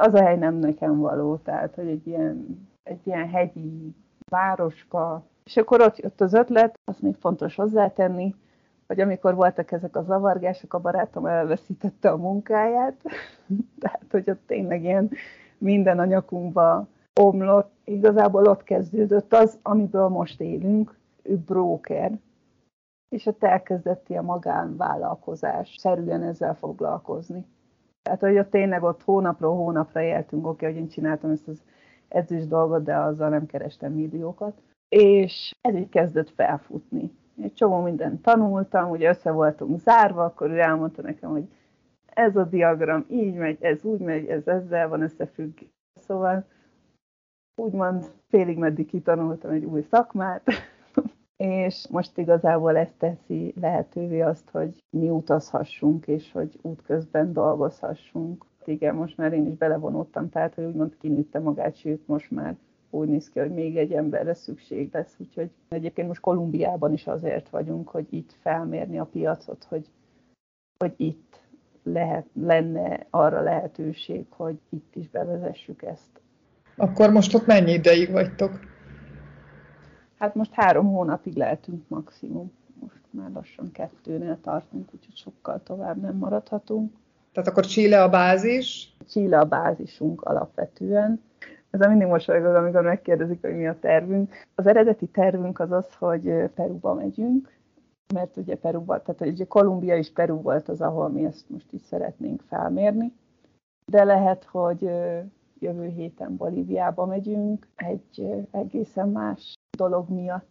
Az 0.00 0.14
a 0.14 0.22
hely 0.22 0.38
nem 0.38 0.54
nekem 0.54 0.98
való, 0.98 1.36
tehát 1.36 1.74
hogy 1.74 1.88
egy 1.88 2.06
ilyen, 2.06 2.68
egy 2.82 3.06
ilyen 3.06 3.28
hegyi 3.28 3.94
városka. 4.30 5.22
És 5.46 5.56
akkor 5.56 5.80
ott 5.80 5.98
jött 5.98 6.20
az 6.20 6.32
ötlet, 6.32 6.78
azt 6.84 7.02
még 7.02 7.14
fontos 7.14 7.54
hozzátenni, 7.54 8.34
hogy 8.86 9.00
amikor 9.00 9.34
voltak 9.34 9.72
ezek 9.72 9.96
a 9.96 10.02
zavargások, 10.02 10.74
a 10.74 10.80
barátom 10.80 11.26
elveszítette 11.26 12.10
a 12.10 12.16
munkáját, 12.16 13.02
tehát 13.80 14.06
hogy 14.10 14.30
ott 14.30 14.46
tényleg 14.46 14.82
ilyen 14.82 15.10
minden 15.58 15.98
a 15.98 16.04
nyakunkba 16.04 16.86
omlott, 17.20 17.72
igazából 17.84 18.44
ott 18.44 18.62
kezdődött 18.62 19.32
az, 19.32 19.58
amiből 19.62 20.08
most 20.08 20.40
élünk, 20.40 20.98
ő 21.22 21.36
broker, 21.36 22.18
és 23.08 23.26
ott 23.26 23.44
elkezdett 23.44 24.08
ilyen 24.08 24.24
magánvállalkozás 24.24 25.74
szerűen 25.78 26.22
ezzel 26.22 26.54
foglalkozni. 26.54 27.46
Tehát, 28.02 28.20
hogy 28.20 28.38
ott 28.38 28.50
tényleg 28.50 28.82
ott 28.82 29.02
hónapról 29.02 29.56
hónapra 29.56 30.00
éltünk, 30.00 30.46
oké, 30.46 30.66
hogy 30.66 30.76
én 30.76 30.88
csináltam 30.88 31.30
ezt 31.30 31.48
az 31.48 31.62
edzés 32.08 32.46
dolgot, 32.46 32.82
de 32.82 32.96
azzal 32.96 33.28
nem 33.28 33.46
kerestem 33.46 33.92
milliókat. 33.92 34.60
És 34.98 35.54
ez 35.60 35.74
így 35.74 35.88
kezdett 35.88 36.30
felfutni 36.30 37.10
egy 37.42 37.52
csomó 37.52 37.80
mindent 37.80 38.22
tanultam, 38.22 38.90
ugye 38.90 39.08
össze 39.08 39.30
voltunk 39.30 39.78
zárva, 39.78 40.24
akkor 40.24 40.50
ő 40.50 40.58
elmondta 40.58 41.02
nekem, 41.02 41.30
hogy 41.30 41.48
ez 42.06 42.36
a 42.36 42.44
diagram 42.44 43.04
így 43.08 43.34
megy, 43.34 43.58
ez 43.60 43.84
úgy 43.84 44.00
megy, 44.00 44.26
ez 44.26 44.46
ezzel 44.46 44.88
van 44.88 45.02
összefügg. 45.02 45.58
Szóval 46.00 46.44
úgymond 47.54 48.12
félig 48.28 48.58
meddig 48.58 48.86
kitanultam 48.86 49.50
egy 49.50 49.64
új 49.64 49.82
szakmát, 49.90 50.42
és 51.36 51.86
most 51.90 52.18
igazából 52.18 52.76
ez 52.76 52.90
teszi 52.98 53.54
lehetővé 53.60 54.20
azt, 54.20 54.50
hogy 54.50 54.84
mi 54.90 55.10
utazhassunk, 55.10 56.06
és 56.06 56.32
hogy 56.32 56.58
útközben 56.62 57.32
dolgozhassunk. 57.32 58.44
Igen, 58.64 58.94
most 58.94 59.16
már 59.16 59.32
én 59.32 59.46
is 59.46 59.56
belevonultam, 59.56 60.28
tehát 60.28 60.54
hogy 60.54 60.64
úgymond 60.64 60.96
kinőtte 60.96 61.38
magát, 61.38 61.76
sőt 61.76 62.06
most 62.06 62.30
már 62.30 62.56
úgy 62.96 63.08
néz 63.08 63.28
ki, 63.28 63.38
hogy 63.38 63.54
még 63.54 63.76
egy 63.76 63.92
emberre 63.92 64.34
szükség 64.34 64.88
lesz, 64.92 65.14
úgyhogy 65.18 65.50
egyébként 65.68 66.08
most 66.08 66.20
Kolumbiában 66.20 66.92
is 66.92 67.06
azért 67.06 67.48
vagyunk, 67.48 67.88
hogy 67.88 68.06
itt 68.10 68.36
felmérni 68.40 68.98
a 68.98 69.04
piacot, 69.04 69.66
hogy, 69.68 69.86
hogy 70.78 70.94
itt 70.96 71.40
lehet, 71.82 72.26
lenne 72.32 73.06
arra 73.10 73.40
lehetőség, 73.40 74.26
hogy 74.28 74.58
itt 74.68 74.94
is 74.94 75.08
bevezessük 75.08 75.82
ezt. 75.82 76.20
Akkor 76.76 77.10
most 77.10 77.34
ott 77.34 77.46
mennyi 77.46 77.72
ideig 77.72 78.10
vagytok? 78.10 78.60
Hát 80.18 80.34
most 80.34 80.52
három 80.52 80.86
hónapig 80.86 81.36
lehetünk 81.36 81.88
maximum. 81.88 82.52
Most 82.80 83.02
már 83.10 83.30
lassan 83.30 83.72
kettőnél 83.72 84.38
tartunk, 84.40 84.88
úgyhogy 84.94 85.16
sokkal 85.16 85.62
tovább 85.62 86.00
nem 86.00 86.16
maradhatunk. 86.16 86.92
Tehát 87.32 87.50
akkor 87.50 87.66
Chile 87.66 88.02
a 88.02 88.08
bázis? 88.08 88.96
Chile 89.08 89.38
a 89.38 89.44
bázisunk 89.44 90.22
alapvetően. 90.22 91.22
Ez 91.70 91.80
a 91.80 91.88
mindig 91.88 92.06
mosolygok, 92.06 92.54
amikor 92.54 92.82
megkérdezik, 92.82 93.40
hogy 93.40 93.56
mi 93.56 93.66
a 93.66 93.78
tervünk. 93.78 94.34
Az 94.54 94.66
eredeti 94.66 95.06
tervünk 95.06 95.60
az 95.60 95.70
az, 95.70 95.94
hogy 95.94 96.50
Peruba 96.54 96.94
megyünk, 96.94 97.56
mert 98.14 98.36
ugye 98.36 98.56
Peruba, 98.56 99.02
tehát 99.02 99.32
ugye 99.32 99.44
Kolumbia 99.44 99.96
és 99.96 100.12
Peru 100.12 100.42
volt 100.42 100.68
az, 100.68 100.80
ahol 100.80 101.08
mi 101.08 101.24
ezt 101.24 101.50
most 101.50 101.72
is 101.72 101.80
szeretnénk 101.80 102.42
felmérni. 102.48 103.12
De 103.86 104.04
lehet, 104.04 104.44
hogy 104.44 104.90
jövő 105.58 105.86
héten 105.86 106.36
Bolíviába 106.36 107.06
megyünk, 107.06 107.68
egy 107.76 108.26
egészen 108.50 109.08
más 109.08 109.54
dolog 109.76 110.08
miatt. 110.08 110.48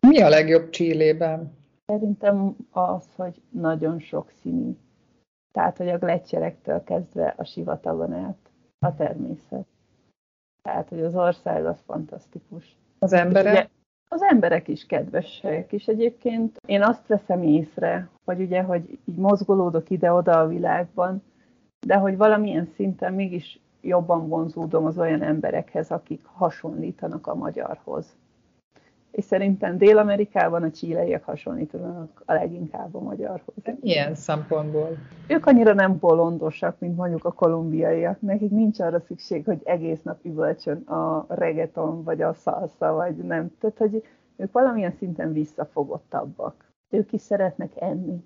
Mi 0.00 0.22
a 0.22 0.28
legjobb 0.28 0.68
Csillében? 0.68 1.56
Szerintem 1.86 2.56
az, 2.70 3.14
hogy 3.16 3.42
nagyon 3.50 3.98
sok 3.98 4.30
színű. 4.30 4.76
Tehát, 5.52 5.76
hogy 5.76 5.88
a 5.88 5.98
gletszerektől 5.98 6.82
kezdve 6.84 7.34
a 7.36 7.44
sivatagon 7.44 8.12
át 8.12 8.50
a 8.78 8.94
természet. 8.94 9.66
Tehát, 10.68 10.88
hogy 10.88 11.00
az 11.00 11.14
ország 11.14 11.66
az 11.66 11.78
fantasztikus. 11.86 12.76
Az 12.98 13.12
emberek? 13.12 13.52
Ugye, 13.52 13.66
az 14.08 14.22
emberek 14.22 14.68
is 14.68 14.86
kedvesek, 14.86 15.72
és 15.72 15.86
egyébként 15.86 16.56
én 16.66 16.82
azt 16.82 17.06
veszem 17.06 17.42
észre, 17.42 18.08
hogy 18.24 18.40
ugye, 18.40 18.62
hogy 18.62 18.98
így 19.04 19.16
mozgolódok 19.16 19.90
ide-oda 19.90 20.40
a 20.40 20.46
világban, 20.46 21.22
de 21.86 21.96
hogy 21.96 22.16
valamilyen 22.16 22.68
szinten 22.74 23.14
mégis 23.14 23.60
jobban 23.80 24.28
vonzódom 24.28 24.84
az 24.84 24.98
olyan 24.98 25.22
emberekhez, 25.22 25.90
akik 25.90 26.24
hasonlítanak 26.24 27.26
a 27.26 27.34
magyarhoz 27.34 28.16
és 29.10 29.24
szerintem 29.24 29.78
Dél-Amerikában 29.78 30.62
a 30.62 30.70
csíleiek 30.70 31.24
hasonlítanak 31.24 32.22
a 32.26 32.32
leginkább 32.32 32.94
a 32.94 33.00
magyarhoz. 33.00 33.54
Milyen 33.80 34.14
szempontból? 34.14 34.88
Ők 35.28 35.46
annyira 35.46 35.74
nem 35.74 35.98
bolondosak, 35.98 36.78
mint 36.78 36.96
mondjuk 36.96 37.24
a 37.24 37.32
kolumbiaiak. 37.32 38.20
Nekik 38.20 38.50
nincs 38.50 38.80
arra 38.80 39.00
szükség, 39.00 39.44
hogy 39.44 39.60
egész 39.64 40.02
nap 40.02 40.24
üvölcsön 40.24 40.76
a 40.76 41.26
reggaeton, 41.28 42.04
vagy 42.04 42.22
a 42.22 42.34
szalsza, 42.34 42.92
vagy 42.92 43.16
nem. 43.16 43.50
Tehát, 43.60 43.78
hogy 43.78 44.02
ők 44.36 44.52
valamilyen 44.52 44.92
szinten 44.98 45.32
visszafogottabbak. 45.32 46.72
Ők 46.90 47.12
is 47.12 47.20
szeretnek 47.20 47.72
enni, 47.80 48.24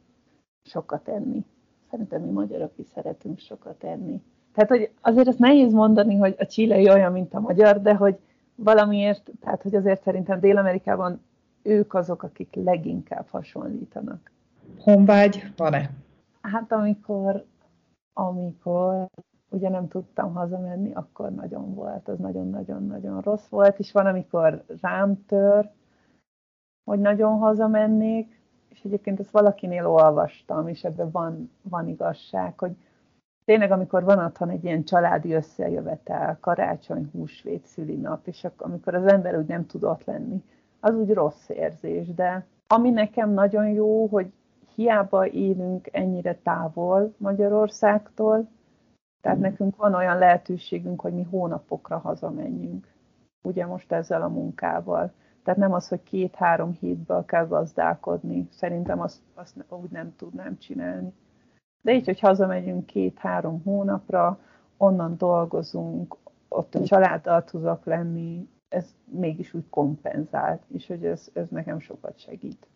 sokat 0.64 1.08
enni. 1.08 1.44
Szerintem 1.90 2.22
mi 2.22 2.30
magyarok 2.30 2.72
is 2.76 2.86
szeretünk 2.94 3.38
sokat 3.38 3.84
enni. 3.84 4.22
Tehát, 4.54 4.70
hogy 4.70 4.90
azért 5.00 5.28
azt 5.28 5.38
nehéz 5.38 5.72
mondani, 5.72 6.16
hogy 6.16 6.34
a 6.38 6.46
csílei 6.46 6.88
olyan, 6.90 7.12
mint 7.12 7.34
a 7.34 7.40
magyar, 7.40 7.82
de 7.82 7.94
hogy 7.94 8.18
valamiért, 8.54 9.30
tehát 9.40 9.62
hogy 9.62 9.74
azért 9.74 10.02
szerintem 10.02 10.40
Dél-Amerikában 10.40 11.20
ők 11.62 11.94
azok, 11.94 12.22
akik 12.22 12.54
leginkább 12.54 13.26
hasonlítanak. 13.28 14.30
Honvágy 14.78 15.52
van-e? 15.56 15.90
Hát 16.40 16.72
amikor, 16.72 17.44
amikor 18.12 19.06
ugye 19.48 19.68
nem 19.68 19.88
tudtam 19.88 20.34
hazamenni, 20.34 20.92
akkor 20.92 21.30
nagyon 21.30 21.74
volt, 21.74 22.08
az 22.08 22.18
nagyon-nagyon-nagyon 22.18 23.20
rossz 23.20 23.46
volt, 23.48 23.78
és 23.78 23.92
van, 23.92 24.06
amikor 24.06 24.64
rám 24.80 25.24
tör, 25.26 25.70
hogy 26.84 26.98
nagyon 27.00 27.38
hazamennék, 27.38 28.40
és 28.68 28.80
egyébként 28.84 29.20
ezt 29.20 29.30
valakinél 29.30 29.86
olvastam, 29.86 30.68
és 30.68 30.84
ebben 30.84 31.10
van, 31.10 31.50
van 31.62 31.88
igazság, 31.88 32.58
hogy 32.58 32.76
tényleg, 33.44 33.70
amikor 33.70 34.04
van 34.04 34.18
otthon 34.18 34.50
egy 34.50 34.64
ilyen 34.64 34.84
családi 34.84 35.32
összejövetel, 35.32 36.38
karácsony, 36.40 37.08
húsvét, 37.12 37.66
szülinap, 37.66 38.26
és 38.26 38.44
akkor, 38.44 38.66
amikor 38.66 38.94
az 38.94 39.06
ember 39.06 39.38
úgy 39.38 39.46
nem 39.46 39.66
tud 39.66 39.84
ott 39.84 40.04
lenni, 40.04 40.42
az 40.80 40.94
úgy 40.94 41.12
rossz 41.12 41.48
érzés, 41.48 42.14
de 42.14 42.46
ami 42.66 42.90
nekem 42.90 43.30
nagyon 43.30 43.68
jó, 43.68 44.06
hogy 44.06 44.32
hiába 44.74 45.26
élünk 45.26 45.88
ennyire 45.92 46.38
távol 46.42 47.14
Magyarországtól, 47.16 48.48
tehát 49.20 49.38
mm. 49.38 49.40
nekünk 49.40 49.76
van 49.76 49.94
olyan 49.94 50.18
lehetőségünk, 50.18 51.00
hogy 51.00 51.12
mi 51.12 51.22
hónapokra 51.22 51.98
hazamenjünk. 51.98 52.86
Ugye 53.42 53.66
most 53.66 53.92
ezzel 53.92 54.22
a 54.22 54.28
munkával. 54.28 55.12
Tehát 55.42 55.60
nem 55.60 55.72
az, 55.72 55.88
hogy 55.88 56.02
két-három 56.02 56.72
hétből 56.80 57.24
kell 57.24 57.46
gazdálkodni. 57.46 58.48
Szerintem 58.50 59.00
azt, 59.00 59.20
azt 59.34 59.64
úgy 59.68 59.90
nem 59.90 60.16
tudnám 60.16 60.58
csinálni. 60.58 61.12
De 61.82 61.92
így, 61.92 62.04
hogy 62.04 62.20
hazamegyünk 62.20 62.86
két-három 62.86 63.62
hónapra, 63.64 64.38
onnan 64.76 65.16
dolgozunk, 65.18 66.16
ott 66.48 66.74
a 66.74 66.84
családdal 66.84 67.44
tudok 67.44 67.84
lenni, 67.84 68.48
ez 68.68 68.94
mégis 69.04 69.54
úgy 69.54 69.68
kompenzált, 69.70 70.62
és 70.74 70.86
hogy 70.86 71.04
ez, 71.04 71.28
ez 71.32 71.48
nekem 71.48 71.80
sokat 71.80 72.18
segít. 72.18 72.66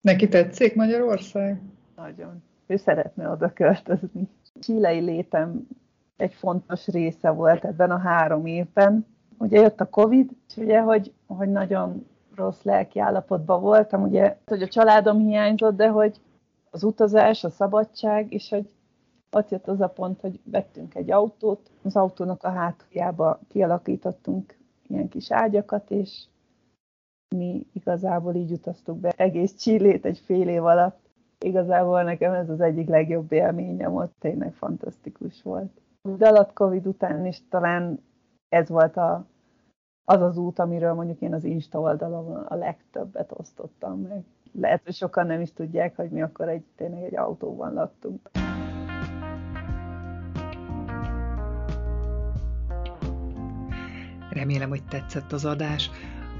Neki 0.00 0.28
tetszik 0.28 0.74
Magyarország? 0.74 1.60
Nagyon. 1.96 2.42
Ő 2.66 2.76
szeretne 2.76 3.28
oda 3.28 3.52
költözni. 3.52 4.28
Csilei 4.60 5.00
létem 5.00 5.68
egy 6.16 6.34
fontos 6.34 6.86
része 6.86 7.30
volt 7.30 7.64
ebben 7.64 7.90
a 7.90 7.98
három 7.98 8.46
évben. 8.46 9.06
Ugye 9.38 9.60
jött 9.60 9.80
a 9.80 9.88
Covid, 9.88 10.30
és 10.48 10.56
ugye, 10.56 10.80
hogy, 10.80 11.12
hogy 11.26 11.48
nagyon 11.48 12.06
rossz 12.34 12.62
lelki 12.62 12.98
állapotban 12.98 13.60
voltam, 13.60 14.02
ugye, 14.02 14.36
hogy 14.46 14.62
a 14.62 14.68
családom 14.68 15.18
hiányzott, 15.18 15.76
de 15.76 15.88
hogy 15.88 16.20
az 16.76 16.84
utazás, 16.84 17.44
a 17.44 17.50
szabadság, 17.50 18.32
és 18.32 18.48
hogy 18.48 18.68
ott 19.30 19.50
jött 19.50 19.68
az 19.68 19.80
a 19.80 19.88
pont, 19.88 20.20
hogy 20.20 20.40
vettünk 20.44 20.94
egy 20.94 21.10
autót, 21.10 21.70
az 21.82 21.96
autónak 21.96 22.42
a 22.42 22.50
hátuljába 22.50 23.40
kialakítottunk 23.48 24.56
ilyen 24.86 25.08
kis 25.08 25.30
ágyakat, 25.30 25.90
és 25.90 26.24
mi 27.36 27.66
igazából 27.72 28.34
így 28.34 28.52
utaztuk 28.52 28.98
be 28.98 29.12
egész 29.16 29.54
Csillét 29.54 30.04
egy 30.04 30.18
fél 30.18 30.48
év 30.48 30.64
alatt. 30.64 31.10
Igazából 31.38 32.02
nekem 32.02 32.32
ez 32.32 32.50
az 32.50 32.60
egyik 32.60 32.88
legjobb 32.88 33.32
élményem 33.32 33.94
ott, 33.94 34.14
tényleg 34.18 34.54
fantasztikus 34.54 35.42
volt. 35.42 35.80
De 36.16 36.28
alatt 36.28 36.52
Covid 36.52 36.86
után 36.86 37.26
is 37.26 37.48
talán 37.48 38.00
ez 38.48 38.68
volt 38.68 38.96
a, 38.96 39.26
az 40.04 40.20
az 40.20 40.36
út, 40.36 40.58
amiről 40.58 40.94
mondjuk 40.94 41.20
én 41.20 41.34
az 41.34 41.44
Insta 41.44 41.80
oldalon 41.80 42.36
a 42.36 42.54
legtöbbet 42.54 43.32
osztottam 43.38 44.00
meg 44.00 44.24
lehet, 44.60 44.82
hogy 44.84 44.94
sokan 44.94 45.26
nem 45.26 45.40
is 45.40 45.52
tudják, 45.52 45.96
hogy 45.96 46.10
mi 46.10 46.22
akkor 46.22 46.48
egy, 46.48 46.64
tényleg 46.76 47.02
egy 47.02 47.16
autóban 47.16 47.72
laktunk. 47.72 48.30
Remélem, 54.30 54.68
hogy 54.68 54.84
tetszett 54.84 55.32
az 55.32 55.44
adás. 55.44 55.90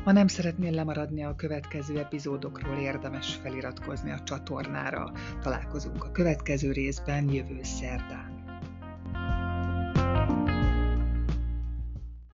Ha 0.04 0.12
nem 0.12 0.26
szeretnél 0.26 0.72
lemaradni 0.72 1.24
a 1.24 1.34
következő 1.34 1.98
epizódokról, 1.98 2.76
érdemes 2.78 3.34
feliratkozni 3.34 4.10
a 4.10 4.22
csatornára. 4.22 5.12
Találkozunk 5.42 6.04
a 6.04 6.10
következő 6.12 6.72
részben 6.72 7.32
jövő 7.32 7.58
szerdán. 7.62 8.35